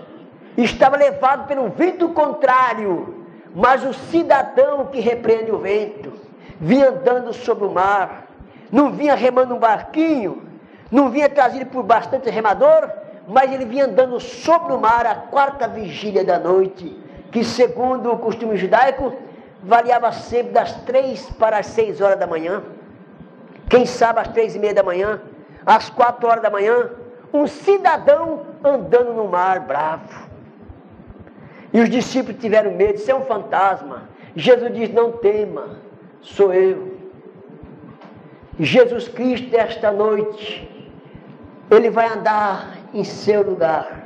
estavam 0.56 0.98
levados 0.98 1.46
pelo 1.46 1.68
vento 1.70 2.08
contrário, 2.10 3.26
mas 3.54 3.84
o 3.84 3.92
cidadão 3.92 4.86
que 4.86 5.00
repreende 5.00 5.50
o 5.50 5.58
vento 5.58 6.12
vinha 6.60 6.90
andando 6.90 7.32
sobre 7.32 7.64
o 7.64 7.70
mar, 7.72 8.28
não 8.70 8.92
vinha 8.92 9.14
remando 9.14 9.54
um 9.54 9.58
barquinho, 9.58 10.42
não 10.90 11.10
vinha 11.10 11.28
trazido 11.28 11.66
por 11.66 11.82
bastante 11.82 12.30
remador, 12.30 12.88
mas 13.26 13.52
ele 13.52 13.64
vinha 13.64 13.86
andando 13.86 14.20
sobre 14.20 14.72
o 14.72 14.80
mar 14.80 15.04
a 15.06 15.14
quarta 15.14 15.66
vigília 15.66 16.24
da 16.24 16.38
noite, 16.38 16.96
que 17.32 17.42
segundo 17.42 18.12
o 18.12 18.18
costume 18.18 18.56
judaico, 18.56 19.12
variava 19.64 20.12
sempre 20.12 20.52
das 20.52 20.72
três 20.82 21.28
para 21.38 21.58
as 21.58 21.66
seis 21.66 22.00
horas 22.00 22.18
da 22.18 22.26
manhã. 22.26 22.62
Quem 23.68 23.86
sabe 23.86 24.20
às 24.20 24.28
três 24.28 24.54
e 24.54 24.58
meia 24.58 24.74
da 24.74 24.82
manhã, 24.82 25.20
às 25.64 25.88
quatro 25.88 26.28
horas 26.28 26.42
da 26.42 26.50
manhã, 26.50 26.90
um 27.32 27.46
cidadão 27.46 28.42
andando 28.62 29.12
no 29.14 29.26
mar 29.26 29.60
bravo. 29.60 30.24
E 31.72 31.80
os 31.80 31.90
discípulos 31.90 32.40
tiveram 32.40 32.72
medo, 32.72 32.94
isso 32.94 33.10
é 33.10 33.14
um 33.14 33.24
fantasma. 33.24 34.08
Jesus 34.36 34.72
diz: 34.72 34.92
Não 34.92 35.12
tema, 35.12 35.78
sou 36.20 36.52
eu. 36.52 36.94
Jesus 38.60 39.08
Cristo, 39.08 39.56
esta 39.56 39.90
noite, 39.90 40.68
Ele 41.70 41.90
vai 41.90 42.06
andar 42.06 42.76
em 42.92 43.02
seu 43.02 43.42
lugar. 43.42 44.03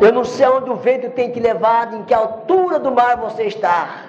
Eu 0.00 0.12
não 0.12 0.24
sei 0.24 0.46
onde 0.48 0.70
o 0.70 0.76
vento 0.76 1.10
tem 1.10 1.30
te 1.30 1.40
levado, 1.40 1.96
em 1.96 2.02
que 2.04 2.14
altura 2.14 2.78
do 2.78 2.90
mar 2.90 3.16
você 3.16 3.44
está. 3.44 4.04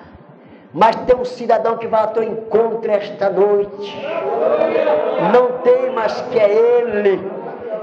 Mas 0.74 0.96
tem 0.96 1.16
um 1.16 1.26
cidadão 1.26 1.78
que 1.78 1.88
vai 1.88 2.02
ao 2.02 2.08
teu 2.08 2.24
encontro 2.24 2.90
esta 2.90 3.30
noite. 3.30 4.08
Não 5.34 5.60
tem 5.60 5.92
mais 5.92 6.22
que 6.22 6.40
é 6.40 6.50
Ele. 6.50 7.32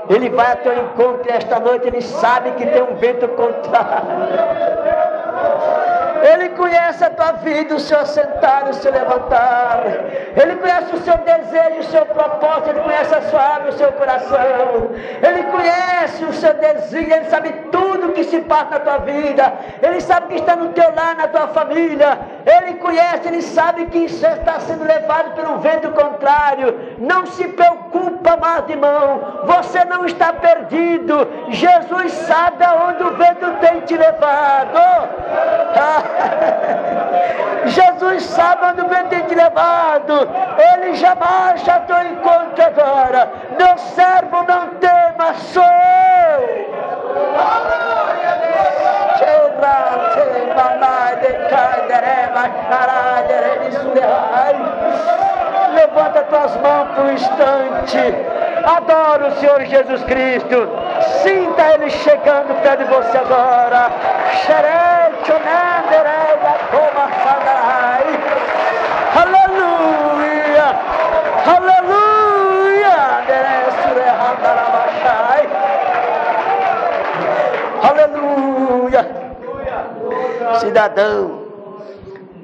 Ele 0.09 0.31
vai 0.31 0.53
ao 0.53 0.57
teu 0.57 0.73
encontro 0.73 1.31
esta 1.31 1.61
noite, 1.61 1.87
ele 1.87 2.01
sabe 2.01 2.53
que 2.53 2.67
tem 2.67 2.83
um 2.83 2.95
vento 2.95 3.29
contrário. 3.29 4.09
Ele 6.23 6.51
conhece 6.51 7.05
a 7.05 7.11
tua 7.11 7.33
vida, 7.33 7.75
o 7.75 7.81
seu 7.81 8.05
sentar, 8.07 8.69
o 8.69 8.75
seu 8.75 8.93
levantar. 8.93 9.83
Ele 10.37 10.57
conhece 10.57 10.95
o 10.95 10.99
seu 10.99 11.17
desejo, 11.19 11.81
o 11.81 11.85
seu 11.85 12.07
propósito. 12.07 12.71
Ele 12.71 12.81
conhece 12.81 13.15
a 13.15 13.23
sua 13.23 13.55
alma, 13.55 13.69
o 13.69 13.73
seu 13.73 13.93
coração. 13.93 14.91
Ele 15.23 15.43
conhece 15.45 16.25
o 16.25 16.33
seu 16.33 16.55
desejo. 16.55 17.13
Ele 17.13 17.25
sabe 17.27 17.53
tudo 17.71 18.13
que 18.13 18.25
se 18.25 18.41
passa 18.41 18.71
na 18.71 18.81
tua 18.81 18.99
vida. 18.99 19.53
Ele 19.83 20.01
sabe 20.01 20.29
que 20.29 20.37
está 20.37 20.57
no 20.57 20.69
teu 20.71 20.95
lar, 20.95 21.17
na 21.17 21.29
tua 21.29 21.49
família. 21.49 22.19
Ele 22.47 22.75
conhece, 22.75 23.29
ele 23.29 23.43
sabe 23.43 23.87
que 23.87 24.05
está 24.05 24.61
sendo 24.61 24.85
levado 24.85 25.35
pelo 25.35 25.59
vento 25.59 25.91
contrário. 25.91 26.97
Não 26.99 27.27
se 27.27 27.47
preocupa, 27.49 28.37
mais, 28.37 28.69
irmão. 28.69 29.45
Você 29.45 29.85
não 29.85 30.05
está 30.05 30.33
perdido. 30.33 31.29
Jesus 31.49 32.13
sabe 32.13 32.65
aonde 32.65 33.03
o 33.03 33.15
vento 33.17 33.53
tem 33.61 33.81
te 33.81 33.97
levado. 33.97 34.79
Ah. 34.79 36.08
Jesus 37.67 38.23
sabe 38.25 38.67
onde 38.67 38.81
o 38.83 38.89
vento 38.89 39.09
tem 39.09 39.23
te 39.23 39.35
levado. 39.35 40.29
Ele 40.73 40.95
já 40.95 41.15
marcha 41.15 41.75
ao 41.75 41.81
teu 41.83 42.03
encontro 42.03 42.65
agora. 42.65 43.31
Meu 43.59 43.79
servo 43.79 44.45
não 44.47 44.69
tema, 44.77 45.35
sou 45.35 45.63
eu. 45.63 46.69
Levanta 55.75 56.23
tuas 56.25 56.57
mãos 56.57 56.89
por 56.95 57.05
um 57.05 57.13
instante. 57.13 57.99
Adoro 58.65 59.29
o 59.29 59.33
Senhor 59.37 59.65
Jesus 59.65 60.03
Cristo. 60.05 60.69
Sinta 61.23 61.75
Ele 61.75 61.91
chegando 61.91 62.61
perto 62.63 62.85
de 62.85 62.91
você 62.91 63.19
agora. 63.19 63.91
Aleluia! 64.49 64.98
Cidadão, 80.79 81.49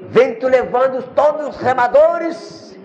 vento 0.09 0.45
levando 0.45 1.01
todos 1.15 1.55
os 1.55 1.55
remadores, 1.55 2.77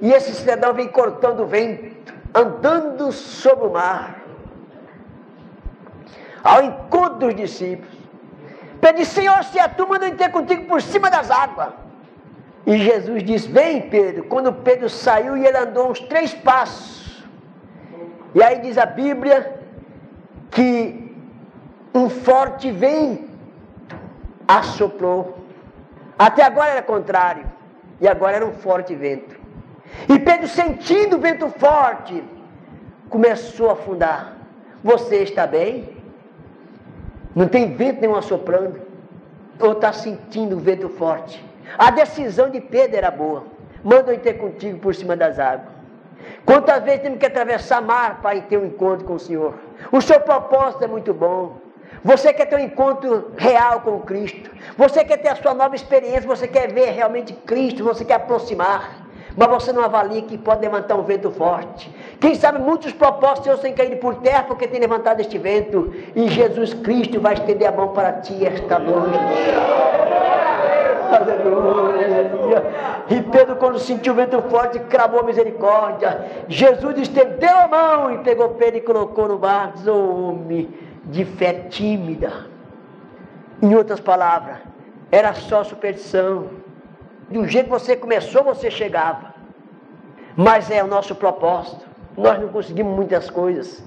e 0.00 0.12
esse 0.12 0.32
cidadão 0.32 0.72
vem 0.72 0.86
cortando 0.86 1.40
o 1.40 1.46
vento, 1.46 2.14
andando 2.32 3.10
sobre 3.10 3.66
o 3.66 3.72
mar, 3.72 4.22
ao 6.44 6.62
encontro 6.62 7.26
dos 7.26 7.34
discípulos. 7.34 7.92
Pede, 8.80 9.04
Senhor, 9.04 9.42
se 9.42 9.58
a 9.58 9.68
turma 9.68 9.98
não 9.98 10.14
ter 10.14 10.30
contigo 10.30 10.66
por 10.66 10.80
cima 10.80 11.10
das 11.10 11.28
águas. 11.28 11.70
E 12.64 12.78
Jesus 12.78 13.24
diz: 13.24 13.46
Vem, 13.46 13.90
Pedro. 13.90 14.22
Quando 14.26 14.52
Pedro 14.52 14.88
saiu 14.88 15.36
e 15.36 15.44
ele 15.44 15.58
andou 15.58 15.90
uns 15.90 15.98
três 15.98 16.32
passos. 16.32 17.24
E 18.32 18.40
aí 18.40 18.60
diz 18.60 18.78
a 18.78 18.86
Bíblia 18.86 19.60
que 20.52 21.12
um 21.92 22.08
forte 22.08 22.70
vento 22.70 23.33
assoprou. 24.46 25.38
Até 26.18 26.42
agora 26.42 26.70
era 26.70 26.82
contrário. 26.82 27.44
E 28.00 28.08
agora 28.08 28.36
era 28.36 28.46
um 28.46 28.52
forte 28.52 28.94
vento. 28.94 29.36
E 30.08 30.18
Pedro, 30.18 30.48
sentindo 30.48 31.16
o 31.16 31.20
vento 31.20 31.48
forte, 31.48 32.22
começou 33.08 33.70
a 33.70 33.74
afundar. 33.74 34.36
Você 34.82 35.22
está 35.22 35.46
bem? 35.46 35.96
Não 37.34 37.48
tem 37.48 37.74
vento 37.74 38.00
nenhum 38.00 38.16
assoprando. 38.16 38.80
Ou 39.60 39.72
está 39.72 39.92
sentindo 39.92 40.56
o 40.56 40.60
vento 40.60 40.88
forte. 40.88 41.44
A 41.78 41.90
decisão 41.90 42.50
de 42.50 42.60
Pedro 42.60 42.96
era 42.96 43.10
boa. 43.10 43.44
Manda 43.82 44.12
eu 44.12 44.20
ter 44.20 44.34
contigo 44.34 44.78
por 44.78 44.94
cima 44.94 45.16
das 45.16 45.38
águas. 45.38 45.72
Quantas 46.44 46.82
vezes 46.82 47.02
temos 47.02 47.18
que 47.18 47.26
atravessar 47.26 47.80
mar 47.82 48.20
para 48.20 48.40
ter 48.42 48.58
um 48.58 48.66
encontro 48.66 49.04
com 49.06 49.14
o 49.14 49.18
Senhor? 49.18 49.54
O 49.92 50.00
seu 50.00 50.20
propósito 50.20 50.84
é 50.84 50.86
muito 50.86 51.12
bom. 51.12 51.58
Você 52.04 52.32
quer 52.32 52.46
ter 52.46 52.56
um 52.56 52.60
encontro 52.60 53.32
real 53.36 53.80
com 53.80 54.00
Cristo. 54.00 54.50
Você 54.76 55.04
quer 55.04 55.16
ter 55.16 55.28
a 55.28 55.36
sua 55.36 55.54
nova 55.54 55.74
experiência. 55.74 56.28
Você 56.28 56.46
quer 56.46 56.70
ver 56.70 56.90
realmente 56.90 57.32
Cristo. 57.32 57.82
Você 57.82 58.04
quer 58.04 58.14
aproximar 58.14 59.04
mas 59.36 59.48
você 59.48 59.72
não 59.72 59.82
avalia 59.82 60.22
que 60.22 60.38
pode 60.38 60.60
levantar 60.60 60.94
um 60.94 61.02
vento 61.02 61.30
forte. 61.30 61.92
Quem 62.20 62.34
sabe 62.34 62.60
muitos 62.60 62.92
propósitos 62.92 63.44
seus 63.44 63.60
têm 63.60 63.72
caído 63.72 63.96
por 63.96 64.16
terra 64.16 64.44
porque 64.44 64.68
tem 64.68 64.80
levantado 64.80 65.20
este 65.20 65.38
vento. 65.38 65.92
E 66.14 66.28
Jesus 66.28 66.72
Cristo 66.74 67.20
vai 67.20 67.34
estender 67.34 67.68
a 67.68 67.72
mão 67.72 67.88
para 67.88 68.12
ti 68.12 68.46
esta 68.46 68.78
noite. 68.78 69.18
Aleluia. 71.10 72.62
E 73.10 73.22
Pedro, 73.22 73.56
quando 73.56 73.78
sentiu 73.78 74.12
o 74.12 74.16
vento 74.16 74.40
forte, 74.42 74.78
cravou 74.78 75.20
a 75.20 75.22
misericórdia. 75.24 76.24
Jesus 76.48 76.96
estendeu 76.98 77.58
a 77.58 77.68
mão 77.68 78.14
e 78.14 78.18
pegou 78.18 78.50
Pedro 78.50 78.78
e 78.78 78.80
colocou 78.82 79.28
no 79.28 79.38
mar. 79.38 79.72
Diz, 79.74 79.86
de 81.06 81.24
fé 81.24 81.52
tímida. 81.70 82.46
Em 83.62 83.74
outras 83.74 84.00
palavras, 84.00 84.58
era 85.10 85.32
só 85.34 85.62
superstição 85.62 86.50
do 87.30 87.46
jeito 87.46 87.66
que 87.66 87.70
você 87.70 87.96
começou, 87.96 88.42
você 88.44 88.70
chegava. 88.70 89.34
Mas 90.36 90.70
é 90.70 90.82
o 90.82 90.86
nosso 90.86 91.14
propósito. 91.14 91.86
Nós 92.16 92.38
não 92.40 92.48
conseguimos 92.48 92.94
muitas 92.94 93.30
coisas. 93.30 93.82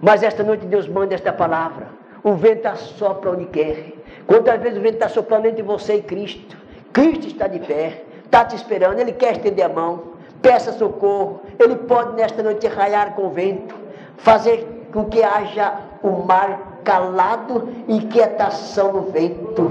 Mas 0.00 0.22
esta 0.22 0.42
noite 0.42 0.66
Deus 0.66 0.88
manda 0.88 1.14
esta 1.14 1.32
palavra. 1.32 1.88
O 2.22 2.34
vento 2.34 2.66
assopra 2.66 3.30
onde 3.30 3.46
quer. 3.46 3.92
Quantas 4.26 4.60
vezes 4.60 4.78
o 4.78 4.82
vento 4.82 4.94
está 4.94 5.08
soprando 5.08 5.46
entre 5.46 5.62
você 5.62 5.96
e 5.96 6.02
Cristo? 6.02 6.56
Cristo 6.92 7.26
está 7.26 7.46
de 7.46 7.58
pé, 7.58 8.04
está 8.24 8.44
te 8.44 8.54
esperando, 8.54 8.98
Ele 8.98 9.12
quer 9.12 9.32
estender 9.32 9.64
a 9.64 9.68
mão. 9.68 10.14
Peça 10.40 10.72
socorro. 10.72 11.40
Ele 11.58 11.76
pode 11.76 12.14
nesta 12.14 12.42
noite 12.42 12.66
raiar 12.66 13.14
com 13.14 13.26
o 13.26 13.30
vento, 13.30 13.74
fazer 14.18 14.88
com 14.92 15.06
que 15.06 15.22
haja 15.22 15.78
o 16.04 16.22
mar 16.26 16.80
calado 16.84 17.70
e 17.88 18.02
quietação 18.02 18.92
no 18.92 19.02
vento. 19.10 19.62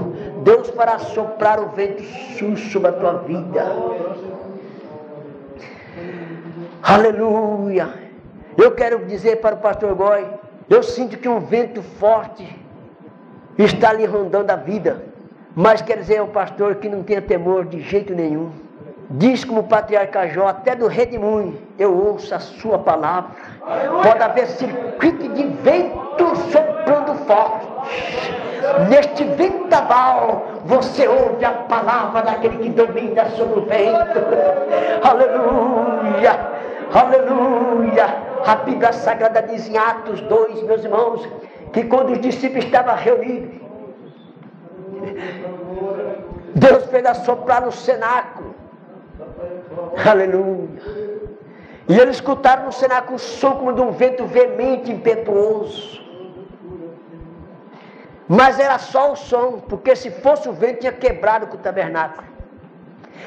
Deus 0.42 0.68
para 0.72 0.98
soprar 0.98 1.60
o 1.60 1.68
vento 1.68 2.02
sul 2.36 2.56
sobre 2.56 2.88
a 2.88 2.92
tua 2.92 3.12
vida. 3.18 3.64
Aleluia. 6.82 7.88
Eu 8.58 8.72
quero 8.72 9.06
dizer 9.06 9.36
para 9.36 9.54
o 9.54 9.58
pastor 9.58 9.94
Goi, 9.94 10.26
eu 10.68 10.82
sinto 10.82 11.16
que 11.16 11.28
um 11.28 11.38
vento 11.38 11.82
forte 11.82 12.44
está 13.56 13.92
lhe 13.92 14.04
rondando 14.04 14.50
a 14.50 14.56
vida. 14.56 15.04
Mas 15.54 15.80
quer 15.80 15.98
dizer 15.98 16.18
ao 16.18 16.26
pastor 16.26 16.74
que 16.76 16.88
não 16.88 17.04
tenha 17.04 17.22
temor 17.22 17.64
de 17.64 17.80
jeito 17.80 18.12
nenhum. 18.12 18.50
Diz 19.08 19.44
como 19.44 19.60
o 19.60 19.64
patriarca 19.64 20.26
Jó, 20.26 20.48
até 20.48 20.74
do 20.74 20.88
redemoinho, 20.88 21.58
eu 21.78 21.96
ouço 21.96 22.34
a 22.34 22.40
sua 22.40 22.78
palavra. 22.78 23.30
Pode 24.02 24.20
haver 24.20 24.48
circuito 24.48 25.28
de 25.28 25.44
vento 25.44 26.03
soprando 26.18 27.14
forte. 27.26 27.66
Neste 28.88 29.24
ventaval, 29.24 30.42
você 30.64 31.06
ouve 31.06 31.44
a 31.44 31.52
palavra 31.52 32.22
daquele 32.22 32.58
que 32.58 32.70
domina 32.70 33.26
sobre 33.30 33.60
o 33.60 33.66
vento. 33.66 34.20
Aleluia, 35.02 36.40
aleluia. 36.92 38.06
A 38.46 38.56
Bíblia 38.56 38.92
Sagrada 38.92 39.42
diz 39.42 39.68
em 39.68 39.76
Atos 39.76 40.20
2, 40.22 40.62
meus 40.64 40.84
irmãos, 40.84 41.26
que 41.72 41.84
quando 41.84 42.12
os 42.12 42.20
discípulos 42.20 42.64
estavam 42.64 42.94
reunidos, 42.94 43.60
Deus 46.54 46.84
fez 46.86 47.04
assoprar 47.06 47.64
no 47.64 47.72
cenáculo. 47.72 48.54
Aleluia. 50.08 50.68
E 51.88 51.98
eles 51.98 52.16
escutaram 52.16 52.64
no 52.64 52.72
cenáculo 52.72 53.16
o 53.16 53.18
som 53.18 53.52
como 53.52 53.72
de 53.72 53.80
um 53.82 53.90
vento 53.90 54.24
veemente, 54.26 54.90
impetuoso. 54.90 56.03
Mas 58.28 58.58
era 58.58 58.78
só 58.78 59.12
o 59.12 59.16
som, 59.16 59.60
porque 59.68 59.94
se 59.94 60.10
fosse 60.10 60.48
o 60.48 60.52
vento 60.52 60.80
tinha 60.80 60.92
quebrado 60.92 61.46
com 61.46 61.56
o 61.56 61.60
tabernáculo. 61.60 62.26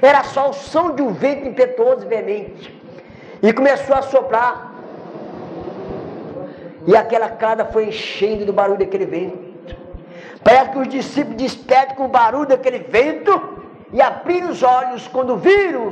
Era 0.02 0.24
só 0.24 0.50
o 0.50 0.54
som 0.54 0.94
de 0.94 1.02
um 1.02 1.14
vento 1.14 1.48
impetuoso 1.48 2.06
e 2.06 2.08
veemente. 2.08 2.82
E 3.42 3.54
começou 3.54 3.96
a 3.96 4.02
soprar. 4.02 4.74
E 6.86 6.96
aquela 6.96 7.30
casa 7.30 7.66
foi 7.66 7.90
enchendo 7.90 8.46
do 8.46 8.54
barulho 8.54 8.80
daquele 8.80 9.06
vento. 9.06 9.76
Parece 10.44 10.72
que 10.72 10.80
os 10.80 10.88
discípulos 10.88 11.38
despertam 11.38 11.96
com 11.96 12.06
o 12.06 12.10
barulho 12.10 12.48
daquele 12.48 12.80
vento 12.80 13.58
e 13.92 14.02
abriram 14.02 14.50
os 14.50 14.64
olhos 14.64 15.08
quando 15.08 15.38
viram 15.38 15.90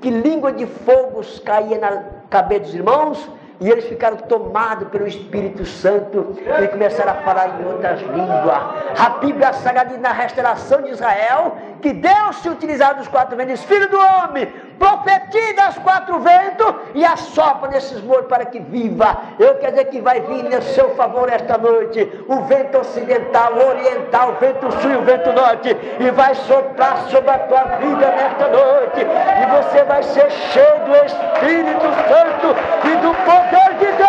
que 0.00 0.10
língua 0.10 0.52
de 0.52 0.66
fogo 0.66 1.20
caía 1.44 1.78
na 1.78 2.04
cabeça 2.30 2.64
dos 2.64 2.74
irmãos 2.74 3.30
e 3.60 3.70
eles 3.70 3.86
ficaram 3.86 4.16
tomados 4.16 4.88
pelo 4.88 5.06
Espírito 5.06 5.64
Santo 5.64 6.36
e 6.62 6.68
começaram 6.68 7.12
a 7.12 7.14
falar 7.16 7.60
em 7.60 7.66
outras 7.66 8.00
línguas. 8.00 8.62
A 8.98 9.10
Bíblia 9.20 9.52
Sagrada 9.54 9.96
na 9.98 10.12
restauração 10.12 10.82
de 10.82 10.90
Israel 10.90 11.56
que 11.80 11.92
Deus 11.92 12.36
se 12.36 12.48
utilizava 12.48 12.94
dos 12.94 13.08
quatro 13.08 13.36
ventos. 13.36 13.62
Filho 13.64 13.88
do 13.88 13.98
homem, 13.98 14.52
profetiza 14.78 15.64
aos 15.64 15.78
quatro 15.78 16.18
ventos 16.20 16.74
e 16.94 17.04
assopra 17.04 17.70
nesses 17.70 18.02
mortos 18.02 18.28
para 18.28 18.46
que 18.46 18.60
viva. 18.60 19.16
Eu 19.38 19.54
quero 19.56 19.72
dizer 19.72 19.86
que 19.86 20.00
vai 20.00 20.20
vir 20.20 20.44
no 20.44 20.62
seu 20.62 20.94
favor 20.94 21.30
esta 21.30 21.58
noite 21.58 22.24
o 22.28 22.42
vento 22.42 22.78
ocidental, 22.78 23.52
oriental, 23.54 24.30
o 24.30 24.40
vento 24.40 24.70
sul 24.80 24.90
e 24.90 24.96
o 24.96 25.02
vento 25.02 25.32
norte 25.32 25.76
e 26.00 26.10
vai 26.10 26.34
soprar 26.34 26.98
sobre 27.08 27.30
a 27.30 27.38
tua 27.40 27.64
vida 27.76 28.06
nesta 28.06 28.48
noite 28.48 29.00
e 29.00 29.46
você 29.60 29.84
vai 29.84 30.02
ser 30.02 30.30
cheio 30.30 30.84
do 30.84 30.94
Espírito 31.04 31.86
Santo 32.08 32.56
e 32.84 32.96
do 32.96 33.14
poder 33.24 33.78
de 33.78 33.86
Deus. 33.86 34.06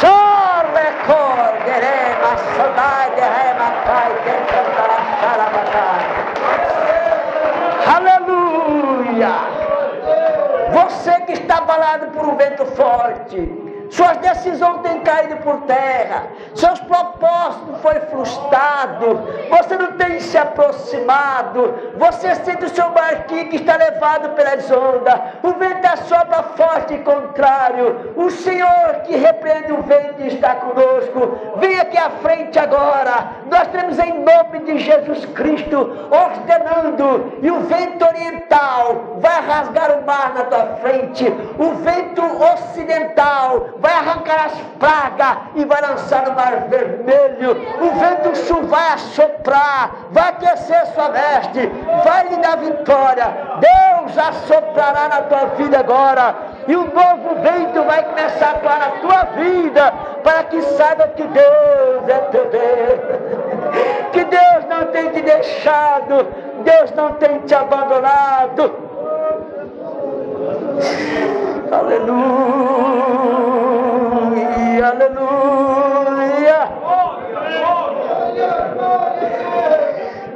Chorre, 0.00 0.86
corderema, 1.06 2.36
sandai, 2.56 3.49
Aleluia! 9.22 10.70
Você 10.72 11.20
que 11.22 11.32
está 11.32 11.58
abalado 11.58 12.08
por 12.08 12.26
um 12.26 12.36
vento 12.36 12.64
forte, 12.66 13.36
suas 13.90 14.16
decisões 14.18 14.82
têm 14.82 15.00
caído 15.00 15.36
por 15.38 15.62
terra, 15.62 16.28
seus 16.54 16.78
propósitos 16.80 17.80
foram 17.82 18.00
frustrados, 18.02 19.18
você 19.50 19.76
não 19.76 19.92
tem 19.92 20.20
se 20.20 20.38
aproximado, 20.38 21.92
você 21.96 22.34
sente 22.36 22.64
o 22.64 22.68
seu 22.68 22.88
barquinho 22.90 23.48
que 23.48 23.56
está 23.56 23.76
levado 23.76 24.30
pelas 24.30 24.70
ondas, 24.70 25.20
o 25.42 25.52
vento 25.54 25.86
assopra 25.86 26.42
forte 26.56 26.94
e 26.94 26.98
contrário, 26.98 28.12
o 28.16 28.30
Senhor 28.30 29.02
que 29.04 29.16
repreende 29.16 29.72
o 29.72 29.82
vento 29.82 30.22
está 30.22 30.54
conosco, 30.54 31.56
vem 31.56 31.78
aqui 31.80 31.98
à 31.98 32.10
frente 32.10 32.58
agora, 32.58 33.40
nós 33.50 33.66
temos 33.68 33.98
em 33.98 34.22
nome 34.22 34.60
de 34.66 34.78
Jesus 34.78 35.24
Cristo 35.26 35.78
ordenando, 36.10 37.38
e 37.42 37.50
o 37.50 37.60
vento 37.60 38.04
oriental 38.04 39.16
vai 39.18 39.40
rasgar 39.40 39.98
o 39.98 40.06
mar 40.06 40.32
na 40.34 40.44
tua 40.44 40.76
frente, 40.76 41.26
o 41.58 41.74
vento 41.74 42.22
ocidental 42.22 43.79
vai 43.80 43.92
arrancar 43.92 44.46
as 44.46 44.60
pragas 44.78 45.38
e 45.54 45.64
vai 45.64 45.80
lançar 45.80 46.26
no 46.26 46.34
mar 46.34 46.68
vermelho. 46.68 47.56
O 47.80 47.90
vento 47.98 48.36
sul 48.36 48.62
vai 48.64 48.92
assoprar, 48.92 49.90
vai 50.10 50.28
aquecer 50.28 50.86
sua 50.88 51.08
veste, 51.08 51.70
vai 52.04 52.28
lhe 52.28 52.36
dar 52.36 52.56
vitória. 52.58 53.26
Deus 53.58 54.18
assoprará 54.18 55.08
na 55.08 55.22
tua 55.22 55.46
vida 55.56 55.78
agora. 55.78 56.34
E 56.68 56.76
um 56.76 56.84
novo 56.84 57.40
vento 57.40 57.82
vai 57.84 58.04
começar 58.04 58.46
a 58.46 58.50
atuar 58.50 58.78
na 58.78 58.90
tua 59.00 59.24
vida, 59.42 59.92
para 60.22 60.44
que 60.44 60.60
saiba 60.62 61.08
que 61.08 61.26
Deus 61.26 62.08
é 62.08 62.18
teu 62.30 62.50
Deus, 62.50 63.00
que 64.12 64.24
Deus 64.24 64.64
não 64.68 64.86
tem 64.86 65.10
te 65.10 65.22
deixado, 65.22 66.26
Deus 66.62 66.92
não 66.92 67.14
tem 67.14 67.38
te 67.40 67.54
abandonado. 67.54 68.90
Aleluia 71.72 73.29
aleluia. 74.90 76.68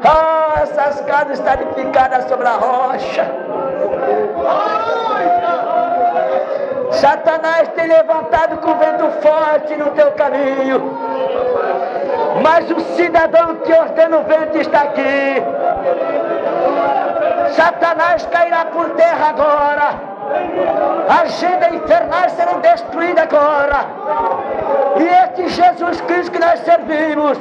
Ah, 0.07 0.53
essas 0.63 1.01
casas 1.03 1.39
estão 1.39 1.55
edificadas 1.55 2.25
sobre 2.29 2.47
a 2.47 2.53
rocha. 2.53 3.27
Satanás 6.93 7.69
tem 7.69 7.89
levantado 7.89 8.59
com 8.59 8.79
vento 8.79 9.11
forte 9.21 9.77
no 9.77 9.91
teu 9.91 10.13
caminho. 10.13 10.99
Mas 12.43 12.71
o 12.71 12.81
cidadão 12.97 13.57
que 13.57 13.73
ordena 13.73 14.19
o 14.19 14.25
vento 14.25 14.59
está 14.59 14.83
aqui. 14.83 15.43
Satanás 17.53 18.27
cairá 18.27 18.67
por 18.67 18.91
terra 18.91 19.29
agora 19.29 20.14
agenda 21.09 21.69
infernais 21.75 22.33
serão 22.33 22.61
destruídas 22.61 23.25
agora. 23.25 23.87
E 24.97 25.05
este 25.05 25.49
Jesus 25.49 26.01
Cristo 26.03 26.33
que 26.33 26.39
nós 26.39 26.61
servimos 26.61 27.39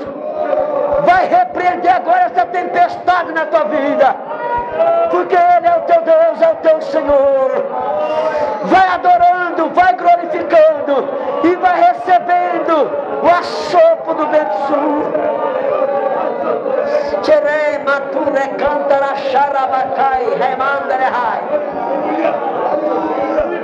vai 1.05 1.27
repreender 1.27 1.95
agora 1.95 2.23
essa 2.23 2.45
tempestade 2.45 3.31
na 3.31 3.45
tua 3.45 3.65
vida. 3.65 4.15
Porque 5.11 5.35
Ele 5.35 5.67
é 5.67 5.75
o 5.77 5.81
teu 5.81 6.01
Deus, 6.01 6.41
é 6.41 6.51
o 6.51 6.55
teu 6.57 6.81
Senhor. 6.81 7.51
Vai 8.63 8.87
adorando, 8.87 9.69
vai 9.73 9.93
glorificando 9.93 11.07
e 11.43 11.55
vai 11.55 11.81
recebendo 11.81 12.91
o 13.23 13.27
assopro 13.39 14.15
do 14.15 14.27
vento 14.27 14.55
sul. 14.67 15.03
Cherei 17.23 17.79
mature 17.85 18.47
cantara 18.57 19.15
xarabacai 19.15 20.25
remandarehai. 20.39 21.41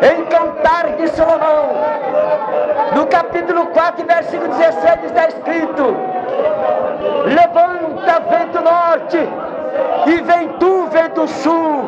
Em 0.01 0.25
Cantar 0.25 0.95
de 0.95 1.09
Salomão, 1.09 1.69
no 2.95 3.05
capítulo 3.07 3.67
4, 3.67 4.05
versículo 4.05 4.53
16, 4.53 5.03
está 5.03 5.27
escrito: 5.27 5.95
Levanta 7.25 8.19
vento 8.29 8.61
norte, 8.61 9.17
e 10.07 10.21
vem 10.21 10.47
tu, 10.59 10.87
vento 10.87 11.27
sul, 11.27 11.83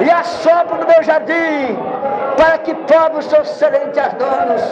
e 0.00 0.10
assopra 0.10 0.78
no 0.78 0.86
meu 0.86 1.02
jardim, 1.02 1.78
para 2.36 2.58
que 2.58 2.74
prove 2.74 3.18
os 3.18 3.26
seus 3.26 3.50
excelentes 3.50 4.12
donos, 4.14 4.62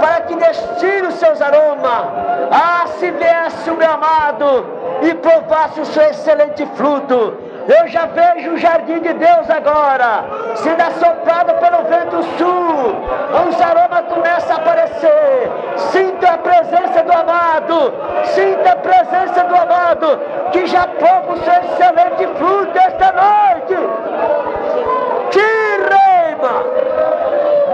para 0.00 0.22
que 0.22 0.34
destile 0.36 1.08
os 1.08 1.14
seus 1.16 1.42
aromas. 1.42 2.06
Ah, 2.50 2.86
se 2.98 3.10
viesse 3.10 3.70
o 3.70 3.76
meu 3.76 3.90
amado 3.90 4.66
e 5.02 5.14
provasse 5.14 5.80
o 5.80 5.86
seu 5.86 6.04
excelente 6.04 6.64
fruto, 6.74 7.36
eu 7.68 7.88
já 7.88 8.06
vejo 8.06 8.52
o 8.52 8.58
jardim 8.58 9.00
de 9.00 9.12
Deus 9.14 9.48
agora, 9.48 10.24
sendo 10.56 10.82
assoprado 10.82 11.54
pelo 11.54 11.84
vento 11.84 12.22
sul. 12.36 12.94
Os 13.48 13.60
aromas 13.60 14.04
começam 14.12 14.56
a 14.56 14.60
aparecer. 14.60 15.50
Sinta 15.76 16.32
a 16.32 16.38
presença 16.38 17.02
do 17.02 17.12
amado. 17.12 17.94
Sinta 18.24 18.72
a 18.72 18.76
presença 18.76 19.44
do 19.44 19.56
amado, 19.56 20.20
que 20.52 20.66
já 20.66 20.86
prova 20.86 21.32
o 21.32 21.42
seu 21.42 21.52
excelente 21.52 22.26
fruto 22.38 22.78
esta 22.78 23.12
noite. 23.12 23.76
Tirema. 25.30 26.64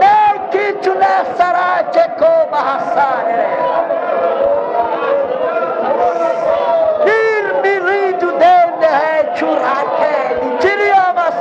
Nem 0.00 0.48
que 0.50 0.72
tu 0.74 0.94
nessa 0.94 1.50
como 2.18 3.99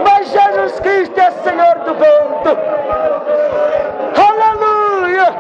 Mas 0.06 0.30
Jesus 0.30 0.80
Cristo 0.80 1.20
é 1.20 1.32
Senhor 1.32 1.76
do 1.80 1.94
vento. 1.96 2.58
Aleluia! 4.16 5.36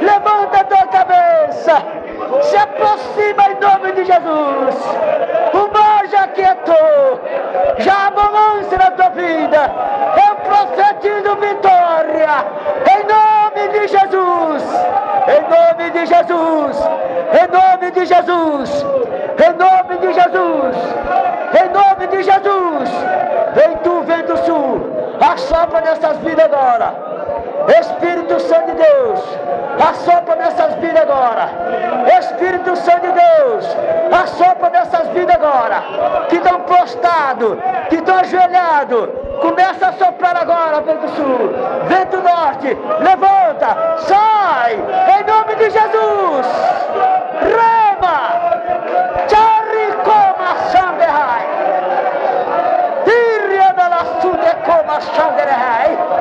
Levanta 0.00 0.60
a 0.60 0.64
tua 0.64 0.86
cabeça. 0.88 1.82
Se 2.42 2.56
aproxima 2.56 3.44
em 3.48 3.60
nome 3.60 3.92
de 3.92 4.04
Jesus. 4.04 4.74
O 5.52 5.72
mar 5.72 6.08
já 6.08 6.26
quietou. 6.28 7.20
Já 7.78 8.08
abundância 8.08 8.76
na 8.76 8.90
tua 8.90 9.10
vida. 9.10 9.70
Eu 10.26 10.34
profetizo 10.36 11.36
vitória. 11.36 12.44
Em 12.90 13.06
nome 13.06 13.23
nome 13.64 13.78
de 13.78 13.88
Jesus! 13.88 14.62
Em 15.26 15.40
nome 15.48 15.90
de 15.90 16.06
Jesus! 16.06 16.76
Em 17.32 17.46
nome 17.48 17.90
de 17.90 18.06
Jesus! 18.06 18.86
Em 19.38 19.52
nome 19.52 19.98
de 19.98 20.12
Jesus! 20.12 20.76
Em 21.54 21.68
nome 21.70 22.06
de 22.08 22.22
Jesus! 22.22 22.90
Vem 23.54 23.76
tu, 23.78 24.02
vem 24.02 24.22
do 24.24 24.36
sul! 24.38 24.90
Assopra 25.20 25.80
nessas 25.80 26.18
vidas 26.18 26.44
agora! 26.44 27.14
Espírito 27.80 28.38
Santo 28.40 28.66
de 28.66 28.74
Deus, 28.74 29.20
assopra 29.88 30.36
nessas 30.36 30.74
vidas 30.74 31.02
agora. 31.02 31.48
Espírito 32.18 32.76
Santo 32.76 33.00
de 33.00 33.12
Deus, 33.12 33.76
assopra 34.22 34.70
nessas 34.70 35.08
vidas 35.08 35.36
agora. 35.36 35.82
Que 36.28 36.36
estão 36.36 36.60
prostrados. 36.60 37.56
que 37.88 37.96
estão 37.96 38.18
ajoelhados. 38.18 39.08
Começa 39.44 39.88
a 39.88 39.92
soprar 39.92 40.34
agora, 40.38 40.80
vento 40.80 41.06
sul, 41.16 41.52
vento 41.86 42.16
norte. 42.22 42.68
Levanta, 43.00 43.98
sai, 43.98 44.72
em 44.72 45.24
nome 45.26 45.54
de 45.56 45.64
Jesus. 45.64 46.46
Rema, 47.42 48.20
Charicoma 49.28 50.56
Sanderrai. 50.72 51.46
Tiria 53.04 53.72
da 53.74 53.88
la 53.88 54.04
Sudecoma 54.22 55.00
Sanderrai. 55.02 56.13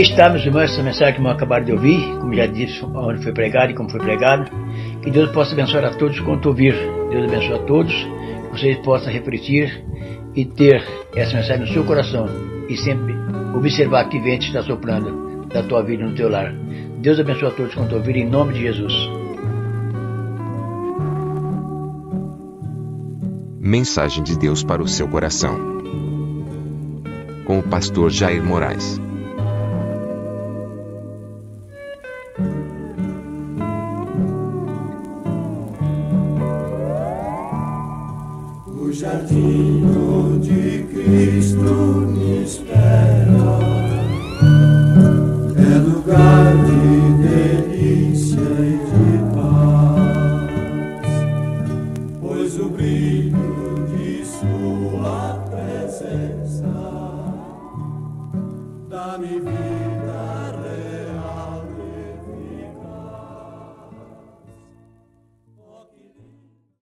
Aí 0.00 0.04
está, 0.04 0.30
meus 0.30 0.46
irmãos, 0.46 0.62
essa 0.62 0.82
mensagem 0.82 1.16
que 1.16 1.20
eu 1.20 1.28
acabaram 1.28 1.62
de 1.62 1.72
ouvir, 1.72 2.00
como 2.20 2.32
já 2.32 2.46
disse, 2.46 2.82
onde 2.82 3.22
foi 3.22 3.32
pregado 3.34 3.72
e 3.72 3.74
como 3.74 3.90
foi 3.90 4.00
pregado. 4.00 4.50
Que 5.02 5.10
Deus 5.10 5.30
possa 5.30 5.52
abençoar 5.52 5.84
a 5.84 5.90
todos 5.90 6.18
quanto 6.20 6.48
ouvir. 6.48 6.72
Deus 7.10 7.30
abençoe 7.30 7.56
a 7.56 7.58
todos, 7.64 7.92
que 7.92 8.50
vocês 8.50 8.78
possam 8.78 9.12
refletir 9.12 9.84
e 10.34 10.46
ter 10.46 10.82
essa 11.14 11.36
mensagem 11.36 11.66
no 11.66 11.66
seu 11.66 11.84
coração 11.84 12.26
e 12.66 12.78
sempre 12.78 13.14
observar 13.54 14.08
que 14.08 14.18
vento 14.20 14.46
está 14.46 14.62
soprando 14.62 15.44
da 15.48 15.62
tua 15.64 15.82
vida 15.82 16.02
no 16.02 16.14
teu 16.14 16.30
lar. 16.30 16.50
Deus 17.02 17.20
abençoe 17.20 17.48
a 17.48 17.50
todos 17.50 17.74
quanto 17.74 17.94
ouvir, 17.94 18.16
em 18.16 18.26
nome 18.26 18.54
de 18.54 18.60
Jesus. 18.62 18.94
Mensagem 23.60 24.24
de 24.24 24.38
Deus 24.38 24.64
para 24.64 24.82
o 24.82 24.88
seu 24.88 25.06
coração. 25.06 25.58
Com 27.44 27.58
o 27.58 27.62
pastor 27.62 28.08
Jair 28.08 28.42
Moraes. 28.42 28.98
Onde 39.32 40.86
Cristo 40.92 42.06
me 42.08 42.42
espera 42.42 42.99